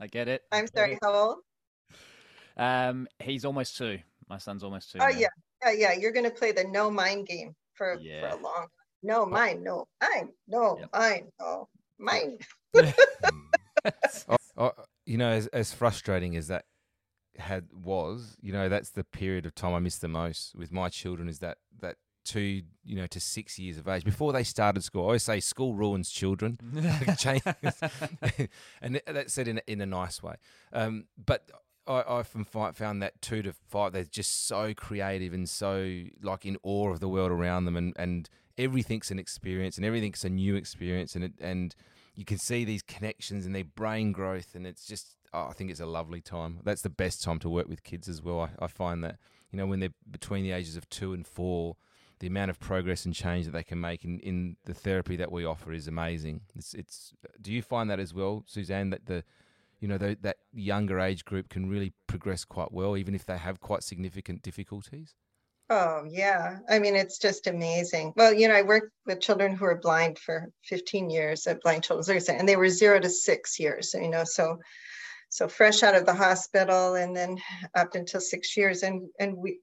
[0.00, 1.36] i get it i'm sorry how old
[2.56, 3.98] um he's almost two
[4.28, 5.08] my son's almost two oh now.
[5.08, 5.28] yeah
[5.64, 8.20] yeah yeah you're going to play the no mind game for yeah.
[8.20, 8.66] for a long
[9.02, 9.26] no oh.
[9.26, 10.88] mine no mine no yep.
[10.92, 12.38] mine no mine
[14.28, 14.72] oh, oh,
[15.04, 16.64] you know as, as frustrating as that
[17.40, 20.88] had was, you know, that's the period of time I miss the most with my
[20.88, 24.82] children is that that two, you know, to six years of age before they started
[24.82, 25.02] school.
[25.02, 26.58] I always say school ruins children,
[28.82, 30.34] and that's said in a, in a nice way.
[30.72, 31.50] Um, but
[31.86, 36.44] I, I often found that two to five, they're just so creative and so like
[36.44, 38.28] in awe of the world around them, and and
[38.58, 41.74] everything's an experience and everything's a new experience, and it, and
[42.14, 45.70] you can see these connections and their brain growth, and it's just oh, I think
[45.70, 46.60] it's a lovely time.
[46.64, 48.40] That's the best time to work with kids as well.
[48.40, 49.18] I, I find that
[49.50, 51.76] you know when they're between the ages of two and four,
[52.18, 55.30] the amount of progress and change that they can make in, in the therapy that
[55.30, 56.40] we offer is amazing.
[56.54, 58.90] It's, it's do you find that as well, Susanne?
[58.90, 59.24] That the
[59.80, 63.36] you know the, that younger age group can really progress quite well, even if they
[63.36, 65.14] have quite significant difficulties.
[65.68, 68.14] Oh yeah, I mean it's just amazing.
[68.16, 71.82] Well, you know, I worked with children who were blind for 15 years at Blind
[71.82, 73.92] Children's and they were zero to six years.
[73.94, 74.60] You know, so
[75.36, 77.36] so fresh out of the hospital and then
[77.74, 79.58] up until six years and and we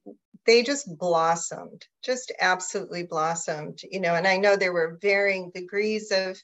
[0.46, 6.12] they just blossomed just absolutely blossomed you know and i know there were varying degrees
[6.12, 6.40] of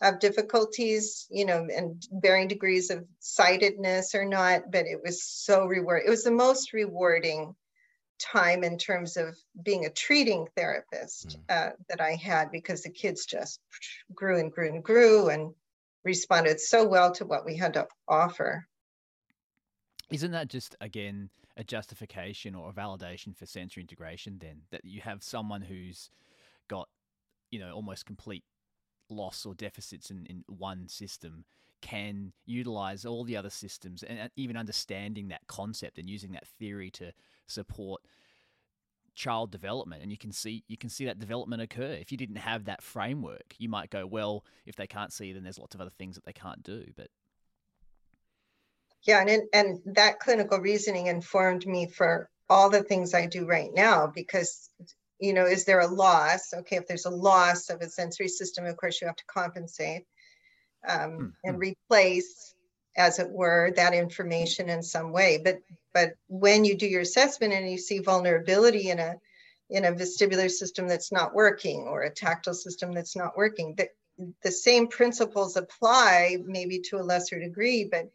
[0.00, 5.66] of difficulties you know and varying degrees of sightedness or not but it was so
[5.66, 7.54] reward it was the most rewarding
[8.18, 11.54] time in terms of being a treating therapist mm.
[11.54, 13.60] uh, that i had because the kids just
[14.14, 15.52] grew and grew and grew and
[16.04, 18.66] responded so well to what we had to offer.
[20.10, 25.00] Isn't that just again a justification or a validation for sensory integration then that you
[25.00, 26.10] have someone who's
[26.68, 26.88] got
[27.50, 28.44] you know almost complete
[29.08, 31.44] loss or deficits in, in one system
[31.80, 36.90] can utilize all the other systems and even understanding that concept and using that theory
[36.90, 37.12] to
[37.46, 38.00] support
[39.14, 42.36] child development and you can see you can see that development occur if you didn't
[42.36, 45.80] have that framework you might go well if they can't see then there's lots of
[45.80, 47.08] other things that they can't do but
[49.02, 53.70] yeah and and that clinical reasoning informed me for all the things i do right
[53.72, 54.70] now because
[55.20, 58.64] you know is there a loss okay if there's a loss of a sensory system
[58.66, 60.04] of course you have to compensate
[60.88, 61.26] um, mm-hmm.
[61.44, 62.53] and replace
[62.96, 65.60] as it were that information in some way but
[65.92, 69.14] but when you do your assessment and you see vulnerability in a
[69.70, 73.88] in a vestibular system that's not working or a tactile system that's not working, the,
[74.42, 78.10] the same principles apply maybe to a lesser degree, but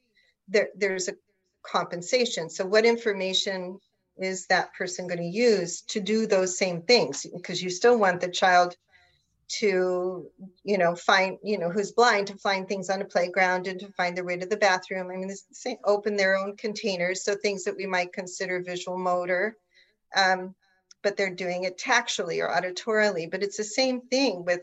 [0.47, 1.15] there, there's a
[1.63, 2.49] compensation.
[2.49, 3.79] So what information
[4.17, 7.25] is that person going to use to do those same things?
[7.33, 8.75] Because you still want the child
[9.49, 10.29] to
[10.63, 13.91] you know find you know who's blind to find things on a playground and to
[13.93, 15.09] find their way to the bathroom.
[15.11, 18.97] I mean this same, open their own containers so things that we might consider visual
[18.97, 19.57] motor
[20.15, 20.55] um,
[21.01, 23.29] but they're doing it tactually or auditorily.
[23.29, 24.61] But it's the same thing with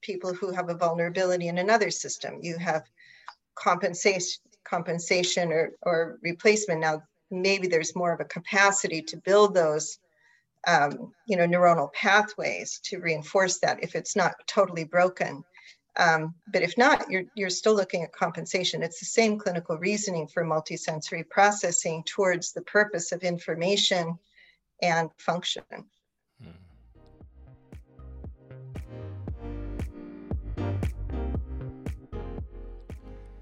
[0.00, 2.38] people who have a vulnerability in another system.
[2.42, 2.82] You have
[3.54, 6.80] compensation compensation or, or replacement.
[6.80, 9.98] Now maybe there's more of a capacity to build those
[10.66, 15.44] um, you know, neuronal pathways to reinforce that if it's not totally broken.
[15.96, 18.82] Um, but if not, you're, you're still looking at compensation.
[18.82, 24.18] It's the same clinical reasoning for multisensory processing towards the purpose of information
[24.80, 25.64] and function.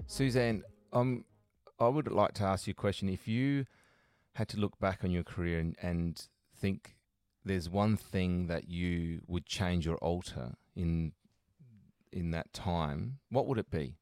[0.06, 0.62] Susanne,
[0.94, 1.26] um,
[1.78, 3.10] I would like to ask you a question.
[3.10, 3.66] If you
[4.34, 6.26] had to look back on your career and, and
[6.58, 6.95] think
[7.46, 11.12] there's one thing that you would change or alter in
[12.12, 13.94] in that time, what would it be?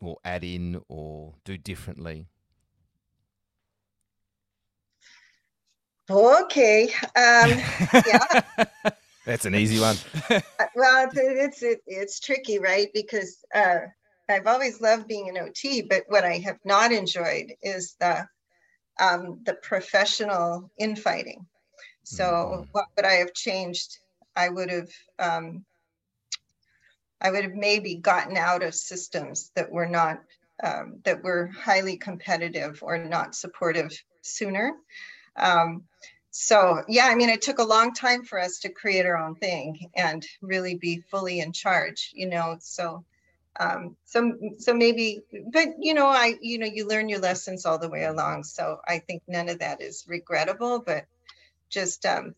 [0.00, 2.28] Or add in or do differently?
[6.10, 6.84] Okay.
[7.16, 7.60] Um,
[8.06, 8.42] yeah.
[9.26, 9.96] That's an easy one.
[10.60, 12.88] Uh, well, it's it, it's tricky, right?
[12.94, 13.78] Because uh,
[14.28, 18.26] I've always loved being an OT, but what I have not enjoyed is the
[19.00, 21.46] um, the professional infighting.
[22.04, 22.62] So, mm-hmm.
[22.72, 23.98] what would I have changed?
[24.36, 25.64] I would have, um,
[27.20, 30.20] I would have maybe gotten out of systems that were not
[30.62, 33.90] um, that were highly competitive or not supportive
[34.22, 34.72] sooner.
[35.36, 35.84] Um,
[36.30, 39.34] so yeah, I mean, it took a long time for us to create our own
[39.36, 42.56] thing and really be fully in charge, you know.
[42.60, 43.04] So
[43.58, 47.78] um, so so maybe, but you know, I you know, you learn your lessons all
[47.78, 48.44] the way along.
[48.44, 51.06] So I think none of that is regrettable, but
[51.70, 52.34] just um,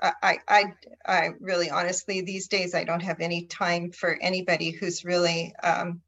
[0.00, 0.64] I, I,
[1.06, 6.02] I really honestly these days I don't have any time for anybody who's really um,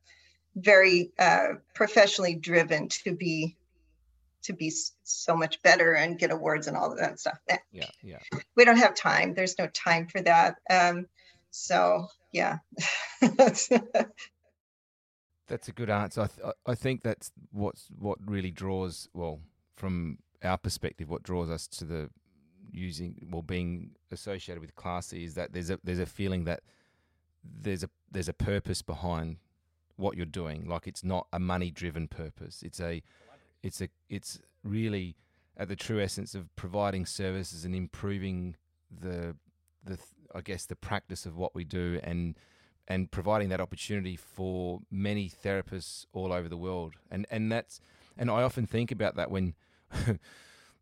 [0.55, 3.57] very uh, professionally driven to be
[4.43, 4.73] to be
[5.03, 7.39] so much better and get awards and all of that stuff.
[7.73, 8.19] Yeah, yeah.
[8.55, 9.35] We don't have time.
[9.35, 10.57] There's no time for that.
[10.71, 11.07] Um,
[11.57, 12.59] so yeah.
[13.21, 13.71] that's
[15.69, 16.23] a good answer.
[16.23, 19.41] I, th- I think that's what's what really draws well
[19.75, 21.09] from our perspective.
[21.09, 22.11] What draws us to the
[22.73, 26.61] using well being associated with CLASI is that there's a there's a feeling that
[27.43, 29.37] there's a there's a purpose behind
[29.97, 30.69] what you're doing.
[30.69, 32.63] Like it's not a money driven purpose.
[32.63, 33.03] It's a
[33.63, 35.17] it's a it's really
[35.57, 38.57] at the true essence of providing services and improving
[38.91, 39.35] the
[39.87, 39.99] the
[40.35, 42.37] I guess the practice of what we do and
[42.89, 46.95] and providing that opportunity for many therapists all over the world.
[47.11, 47.81] And and that's
[48.17, 49.55] and I often think about that when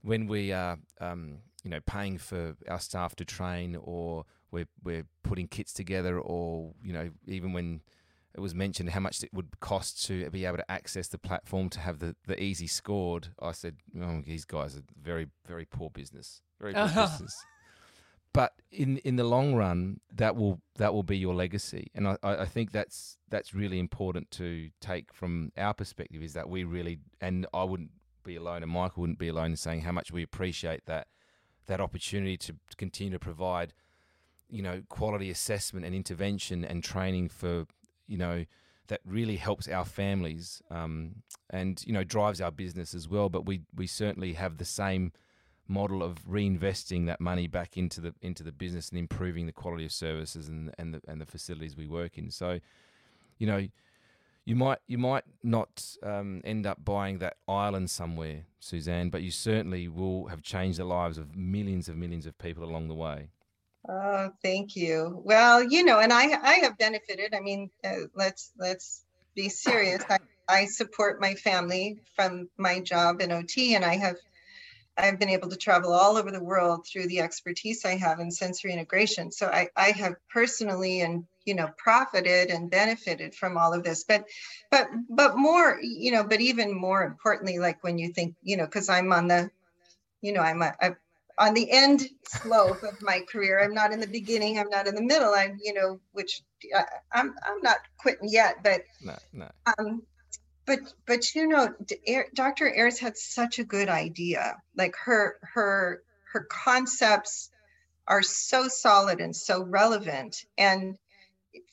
[0.03, 5.07] when we are um, you know paying for our staff to train or we're we're
[5.23, 7.81] putting kits together or you know even when
[8.35, 11.69] it was mentioned how much it would cost to be able to access the platform
[11.71, 13.29] to have the, the EASI scored.
[13.41, 16.43] I said, oh, these guys are very, very poor business.
[16.61, 17.45] Very poor business.
[18.35, 22.19] But in in the long run, that will that will be your legacy, and I,
[22.23, 26.23] I think that's that's really important to take from our perspective.
[26.23, 27.93] Is that we really, and I wouldn't
[28.25, 31.07] be alone, and Michael wouldn't be alone in saying how much we appreciate that
[31.67, 33.73] that opportunity to, continue to provide,
[34.51, 37.67] you know, quality assessment and intervention and training for
[38.07, 38.45] you know,
[38.89, 43.29] that really helps our families um, and you know drives our business as well.
[43.29, 45.13] But we we certainly have the same
[45.69, 49.85] model of reinvesting that money back into the into the business and improving the quality
[49.85, 52.31] of services and and the and the facilities we work in.
[52.31, 52.61] So,
[53.39, 53.67] you know,
[54.45, 59.31] you might you might not um, end up buying that island somewhere, Susanne, but you
[59.31, 63.31] certainly will have changed the lives of millions of millions of people along the way.
[63.89, 65.21] Oh, thank you.
[65.25, 67.35] Well, you know, and I I have benefited.
[67.35, 69.05] I mean, uh, let's let's
[69.35, 70.03] be serious.
[70.09, 74.17] I, I support my family from my job in OT, and I have
[74.97, 78.31] I've been able to travel all over the world through the expertise I have in
[78.31, 79.33] sensory integration.
[79.33, 84.05] So I, I have personally and you know profited and benefited from all of this.
[84.05, 84.25] But
[84.71, 88.65] but but more, you know, but even more importantly, like when you think, you know,
[88.65, 89.51] because I'm on the,
[90.21, 90.97] you know, I'm a, a
[91.39, 93.63] on the end slope of my career.
[93.63, 94.59] I'm not in the beginning.
[94.59, 95.33] I'm not in the middle.
[95.35, 96.43] I'm, you know, which
[96.75, 99.51] I, am I'm, I'm not quitting yet, but, no, no.
[99.79, 100.03] Um,
[100.67, 101.75] but, but you know,
[102.35, 102.75] Dr.
[102.75, 104.57] Ayres had such a good idea.
[104.77, 106.03] Like her, her,
[106.33, 107.51] her concepts
[108.07, 110.45] are so solid and so relevant.
[110.59, 110.97] And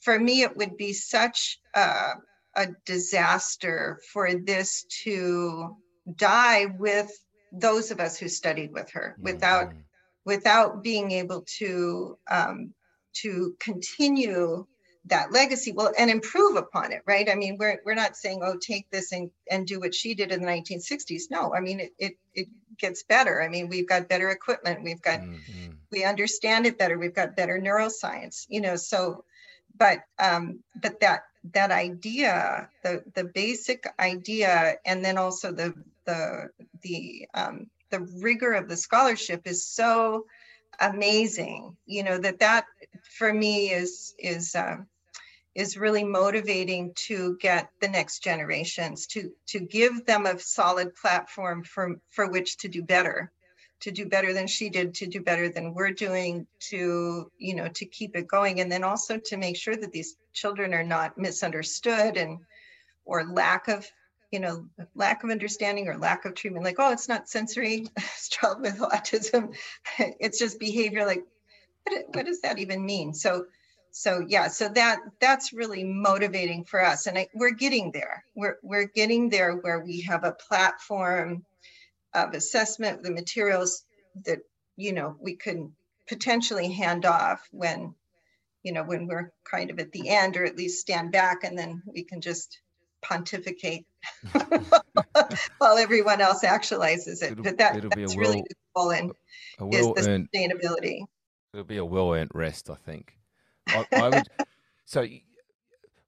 [0.01, 2.13] for me, it would be such a,
[2.55, 5.75] a disaster for this to
[6.15, 7.11] die with
[7.51, 9.23] those of us who studied with her mm-hmm.
[9.23, 9.73] without
[10.23, 12.73] without being able to um,
[13.13, 14.65] to continue
[15.05, 17.29] that legacy well and improve upon it right?
[17.29, 20.31] I mean we're, we're not saying oh take this and, and do what she did
[20.31, 22.47] in the 1960s no i mean it, it, it
[22.77, 23.41] gets better.
[23.41, 24.83] I mean we've got better equipment.
[24.83, 25.71] We've got mm-hmm.
[25.91, 26.97] we understand it better.
[26.97, 29.23] We've got better neuroscience you know so
[29.77, 31.23] but um but that
[31.53, 35.73] that idea the the basic idea and then also the
[36.05, 36.49] the
[36.81, 40.25] the um, the rigor of the scholarship is so
[40.79, 42.65] amazing you know that that
[43.17, 44.87] for me is is um,
[45.53, 51.63] is really motivating to get the next generations to to give them a solid platform
[51.63, 53.31] for for which to do better
[53.81, 57.67] to do better than she did to do better than we're doing to you know
[57.67, 61.17] to keep it going and then also to make sure that these children are not
[61.17, 62.39] misunderstood and
[63.03, 63.85] or lack of
[64.31, 67.85] you know, lack of understanding or lack of treatment, like, oh, it's not sensory,
[68.29, 69.53] child with autism,
[69.99, 71.05] it's just behavior.
[71.05, 71.23] Like,
[71.83, 73.13] what, what does that even mean?
[73.13, 73.45] So,
[73.91, 78.23] so yeah, so that that's really motivating for us, and I, we're getting there.
[78.35, 81.45] We're we're getting there where we have a platform
[82.13, 83.83] of assessment, the materials
[84.25, 84.39] that
[84.77, 85.73] you know we can
[86.07, 87.93] potentially hand off when
[88.63, 91.57] you know when we're kind of at the end or at least stand back and
[91.57, 92.59] then we can just
[93.01, 93.85] pontificate
[95.57, 97.31] while everyone else actualizes it.
[97.31, 99.11] It'll, but that, that's really the goal and
[99.73, 101.01] is the sustainability.
[101.53, 103.17] It'll be a well earned rest, I think.
[103.73, 104.27] I, I would
[104.85, 105.07] So,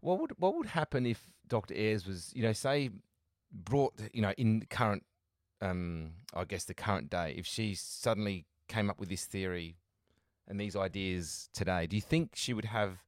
[0.01, 1.73] what would what would happen if Dr.
[1.73, 2.89] Ayres was, you know, say
[3.49, 5.03] brought, you know, in the current,
[5.61, 9.77] um, I guess the current day, if she suddenly came up with this theory
[10.47, 13.03] and these ideas today, do you think she would have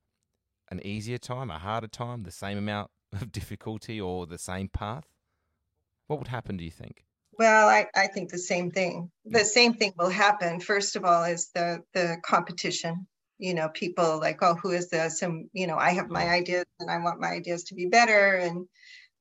[0.72, 5.08] an easier time, a harder time, the same amount of difficulty, or the same path?
[6.08, 7.04] What would happen, do you think?
[7.38, 9.12] Well, I, I think the same thing.
[9.26, 10.62] The same thing will happen.
[10.62, 13.08] First of all, is the the competition.
[13.38, 15.22] You know, people like, oh, who is this?
[15.22, 18.36] And you know, I have my ideas, and I want my ideas to be better.
[18.36, 18.68] And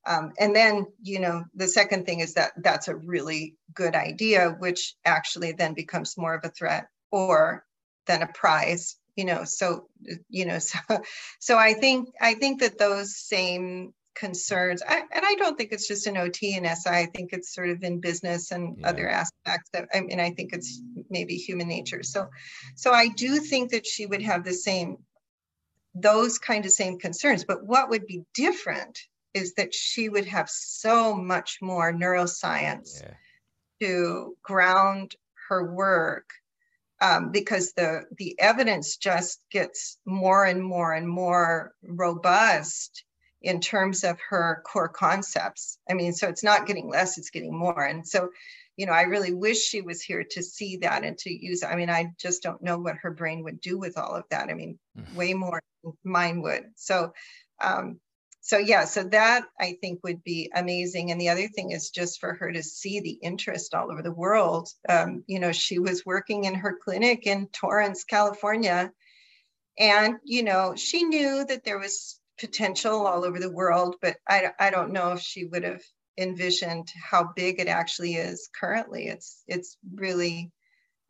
[0.07, 4.57] um, and then you know, the second thing is that that's a really good idea,
[4.59, 7.65] which actually then becomes more of a threat or
[8.07, 8.97] than a prize.
[9.17, 9.89] You know, so
[10.29, 10.79] you know, so
[11.41, 15.89] so I think I think that those same concerns I, and i don't think it's
[15.89, 18.89] just an ot and si i think it's sort of in business and yeah.
[18.89, 22.29] other aspects that i mean i think it's maybe human nature so
[22.77, 24.97] so i do think that she would have the same
[25.95, 28.99] those kind of same concerns but what would be different
[29.33, 33.15] is that she would have so much more neuroscience yeah.
[33.81, 35.15] to ground
[35.49, 36.31] her work
[37.01, 43.05] um, because the the evidence just gets more and more and more robust
[43.45, 45.79] in terms of her core concepts.
[45.89, 47.85] I mean, so it's not getting less, it's getting more.
[47.85, 48.31] And so,
[48.77, 51.63] you know, I really wish she was here to see that and to use.
[51.63, 54.49] I mean, I just don't know what her brain would do with all of that.
[54.49, 55.15] I mean, mm.
[55.15, 55.63] way more
[56.03, 56.65] mine would.
[56.77, 57.13] So,
[57.63, 58.01] um,
[58.41, 61.11] so yeah, so that I think would be amazing.
[61.11, 64.13] And the other thing is just for her to see the interest all over the
[64.13, 64.69] world.
[64.89, 68.91] Um, you know, she was working in her clinic in Torrance, California,
[69.79, 74.51] and you know, she knew that there was potential all over the world, but I,
[74.59, 75.83] I don't know if she would have
[76.17, 79.07] envisioned how big it actually is currently.
[79.07, 80.53] It's it's really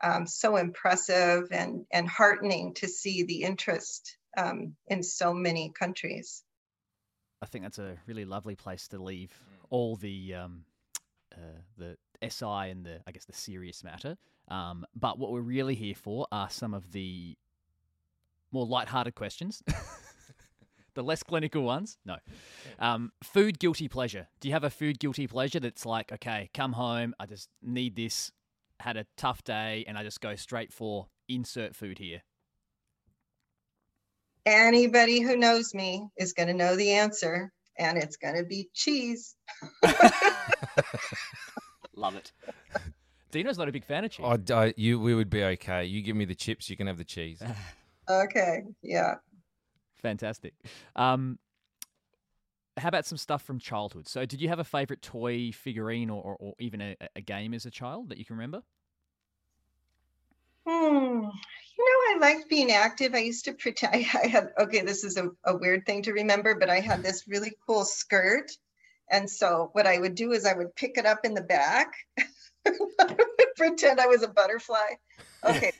[0.02, 6.42] um, so impressive and and heartening to see the interest um, in so many countries.
[7.42, 9.32] I think that's a really lovely place to leave
[9.70, 10.64] all the um,
[11.32, 11.96] uh, the
[12.26, 14.16] SI and the I guess the serious matter.
[14.48, 17.36] Um, but what we're really here for are some of the
[18.52, 19.62] more light-hearted questions.
[20.94, 21.98] the less clinical ones.
[22.04, 22.16] No.
[22.78, 24.28] Um, food guilty pleasure.
[24.40, 27.96] Do you have a food guilty pleasure that's like, okay, come home, I just need
[27.96, 28.32] this,
[28.80, 32.22] had a tough day, and I just go straight for insert food here?
[34.46, 38.68] Anybody who knows me is going to know the answer, and it's going to be
[38.74, 39.36] cheese.
[41.96, 42.32] Love it.
[43.30, 44.26] Dino's not a big fan of cheese.
[44.28, 45.84] Oh, I, you, we would be okay.
[45.84, 47.42] You give me the chips, you can have the cheese.
[48.08, 49.14] okay, yeah.
[50.04, 50.52] Fantastic.
[50.96, 51.38] Um,
[52.76, 54.06] how about some stuff from childhood?
[54.06, 57.54] So, did you have a favorite toy, figurine, or, or, or even a, a, game
[57.54, 58.62] as a child that you can remember?
[60.66, 61.22] Hmm.
[61.78, 63.14] You know, I liked being active.
[63.14, 66.54] I used to pretend I had, okay, this is a, a weird thing to remember,
[66.54, 68.50] but I had this really cool skirt.
[69.10, 71.94] And so, what I would do is I would pick it up in the back,
[73.56, 74.76] pretend I was a butterfly.
[75.46, 75.72] Okay,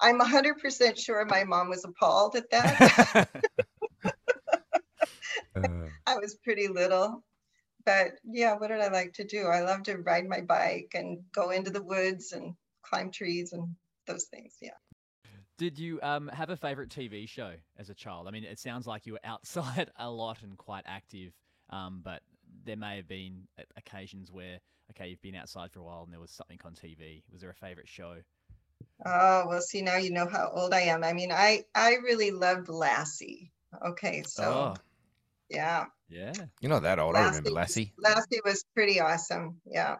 [0.00, 3.28] I'm 100% sure my mom was appalled at that.
[5.56, 5.62] uh,
[6.06, 7.22] I was pretty little.
[7.84, 9.46] But yeah, what did I like to do?
[9.46, 13.74] I love to ride my bike and go into the woods and climb trees and
[14.06, 14.56] those things.
[14.60, 14.70] Yeah.
[15.56, 18.26] Did you um, have a favorite TV show as a child?
[18.26, 21.32] I mean, it sounds like you were outside a lot and quite active,
[21.70, 22.22] um, but
[22.64, 24.58] there may have been occasions where,
[24.90, 27.22] okay, you've been outside for a while and there was something on TV.
[27.30, 28.16] Was there a favorite show?
[29.04, 31.04] Oh, well, see, now you know how old I am.
[31.04, 33.52] I mean, I I really loved Lassie.
[33.84, 34.82] Okay, so oh.
[35.50, 35.86] yeah.
[36.08, 36.32] Yeah.
[36.60, 37.14] You're not that old.
[37.14, 37.92] Lassie, I remember Lassie.
[37.98, 39.60] Lassie was pretty awesome.
[39.66, 39.96] Yeah.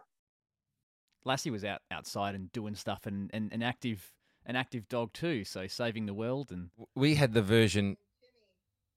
[1.25, 4.11] Lassie was out outside and doing stuff and, and an active
[4.45, 7.97] an active dog too, so saving the world and we had the version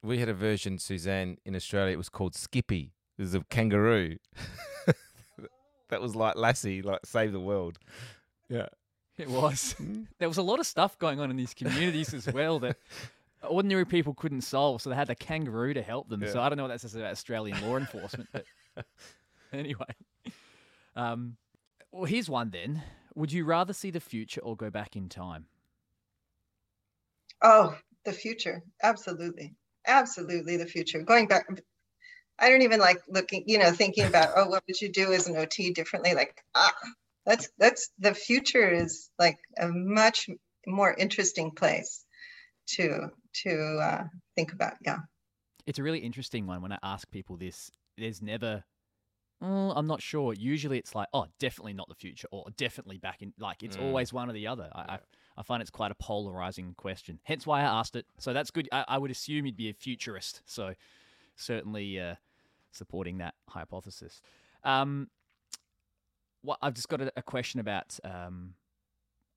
[0.02, 2.92] we had a version, Susanne, in Australia, it was called Skippy.
[3.18, 4.18] It was a kangaroo.
[5.88, 7.78] that was like Lassie, like save the world.
[8.48, 8.68] Yeah.
[9.22, 9.72] It was.
[9.72, 10.02] Hmm.
[10.18, 12.76] there was a lot of stuff going on in these communities as well that
[13.48, 14.80] ordinary people couldn't solve.
[14.80, 16.22] So they had the kangaroo to help them.
[16.22, 16.30] Yeah.
[16.30, 18.28] So I don't know what that says about Australian law enforcement.
[18.32, 18.44] But
[19.52, 19.86] anyway,
[20.94, 21.36] um,
[21.90, 22.82] well, here's one then.
[23.16, 25.46] Would you rather see the future or go back in time?
[27.42, 28.62] Oh, the future.
[28.82, 29.54] Absolutely.
[29.86, 31.02] Absolutely the future.
[31.02, 31.46] Going back,
[32.38, 35.26] I don't even like looking, you know, thinking about, oh, what would you do as
[35.26, 36.14] an OT differently?
[36.14, 36.72] Like, ah,
[37.28, 40.28] that's that's the future is like a much
[40.66, 42.04] more interesting place
[42.68, 43.10] to
[43.44, 44.04] to uh,
[44.34, 44.74] think about.
[44.84, 45.00] Yeah,
[45.66, 46.62] it's a really interesting one.
[46.62, 48.64] When I ask people this, there's never.
[49.40, 50.32] Oh, I'm not sure.
[50.32, 53.32] Usually, it's like, oh, definitely not the future, or definitely back in.
[53.38, 53.84] Like, it's mm.
[53.84, 54.68] always one or the other.
[54.72, 54.92] I, yeah.
[54.94, 54.98] I,
[55.36, 57.20] I find it's quite a polarizing question.
[57.22, 58.04] Hence why I asked it.
[58.18, 58.68] So that's good.
[58.72, 60.42] I, I would assume you'd be a futurist.
[60.46, 60.74] So
[61.36, 62.16] certainly uh,
[62.72, 64.20] supporting that hypothesis.
[64.64, 65.08] Um,
[66.42, 68.54] what I've just got a, a question about um,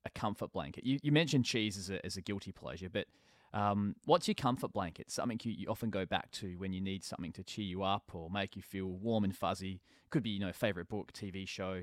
[0.04, 0.84] a comfort blanket.
[0.84, 3.06] You, you mentioned cheese as a, as a guilty pleasure, but
[3.54, 5.10] um, what's your comfort blanket?
[5.10, 8.10] Something you, you, often go back to when you need something to cheer you up
[8.14, 9.80] or make you feel warm and fuzzy.
[10.10, 11.82] Could be, you know, favorite book, TV show,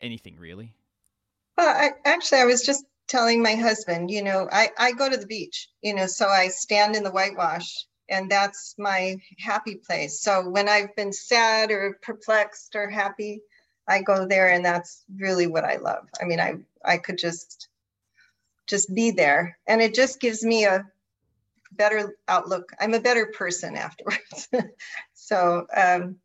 [0.00, 0.74] anything really.
[1.56, 5.16] Well, I, actually, I was just telling my husband, you know, I, I go to
[5.16, 10.20] the beach, you know, so I stand in the whitewash and that's my happy place.
[10.20, 13.40] So when I've been sad or perplexed or happy,
[13.86, 16.08] I go there and that's really what I love.
[16.20, 17.68] I mean, I I could just
[18.66, 20.86] just be there and it just gives me a
[21.72, 22.72] better outlook.
[22.80, 24.48] I'm a better person afterwards.
[25.14, 26.16] so um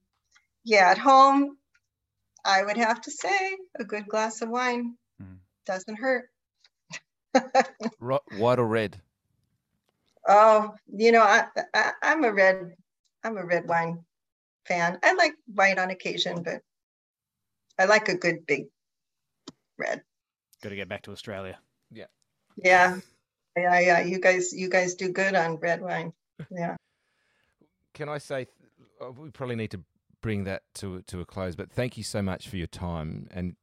[0.64, 1.58] yeah, at home
[2.46, 5.38] I would have to say a good glass of wine mm.
[5.66, 6.30] doesn't hurt.
[8.00, 9.00] White or red?
[10.28, 12.76] Oh, you know, I, I I'm a red
[13.24, 14.06] I'm a red wine
[14.66, 15.00] fan.
[15.04, 16.62] I like white on occasion, but
[17.80, 18.66] I like a good big
[19.78, 20.04] red.
[20.62, 21.58] Got to get back to Australia.
[21.90, 22.06] Yeah.
[22.58, 23.00] Yeah.
[23.58, 24.02] Yeah, yeah.
[24.02, 26.12] You guys, you guys do good on red wine.
[26.52, 26.76] Yeah.
[27.94, 28.48] Can I say
[29.02, 29.82] uh, we probably need to
[30.22, 31.56] bring that to to a close?
[31.56, 33.56] But thank you so much for your time and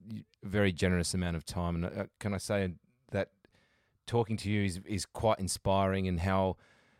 [0.42, 1.76] very generous amount of time.
[1.76, 2.72] And uh, can I say
[3.12, 3.28] that
[4.06, 6.56] talking to you is is quite inspiring, and how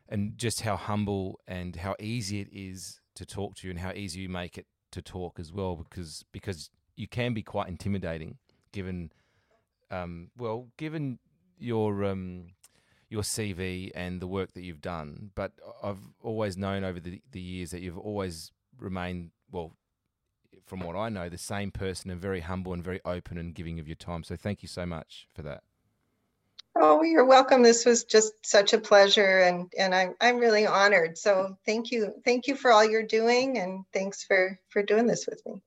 [0.08, 3.92] and just how humble and how easy it is to talk to you, and how
[3.92, 5.76] easy you make it to talk as well.
[5.76, 8.38] Because because you can be quite intimidating,
[8.72, 9.12] given,
[9.90, 11.18] um, well, given
[11.58, 12.46] your um,
[13.08, 15.30] your CV and the work that you've done.
[15.34, 19.76] But I've always known over the, the years that you've always remained, well,
[20.66, 23.78] from what I know, the same person and very humble and very open and giving
[23.78, 24.24] of your time.
[24.24, 25.62] So thank you so much for that.
[26.78, 27.62] Oh, you're welcome.
[27.62, 31.16] This was just such a pleasure and and I'm I'm really honored.
[31.16, 32.12] So thank you.
[32.24, 35.62] Thank you for all you're doing and thanks for for doing this with me.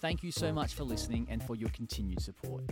[0.00, 2.64] Thank you so much for listening and for your continued support.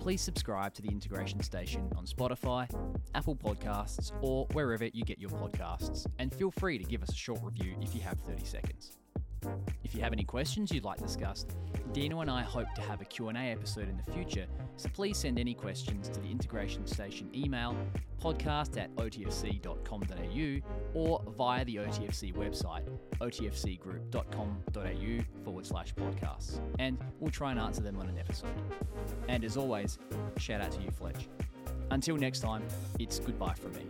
[0.00, 2.66] Please subscribe to the Integration Station on Spotify,
[3.14, 7.16] Apple Podcasts, or wherever you get your podcasts, and feel free to give us a
[7.16, 8.96] short review if you have 30 seconds.
[9.82, 11.54] If you have any questions you'd like discussed,
[11.92, 15.38] Dino and I hope to have a Q&A episode in the future, so please send
[15.38, 17.76] any questions to the Integration Station email,
[18.20, 20.60] podcast at otfc.com.au,
[20.94, 22.82] or via the OTFC website,
[23.20, 28.50] otfcgroup.com.au forward slash podcasts, and we'll try and answer them on an episode.
[29.28, 29.98] And as always,
[30.38, 31.28] shout out to you, Fletch.
[31.90, 32.64] Until next time,
[32.98, 33.86] it's goodbye from me.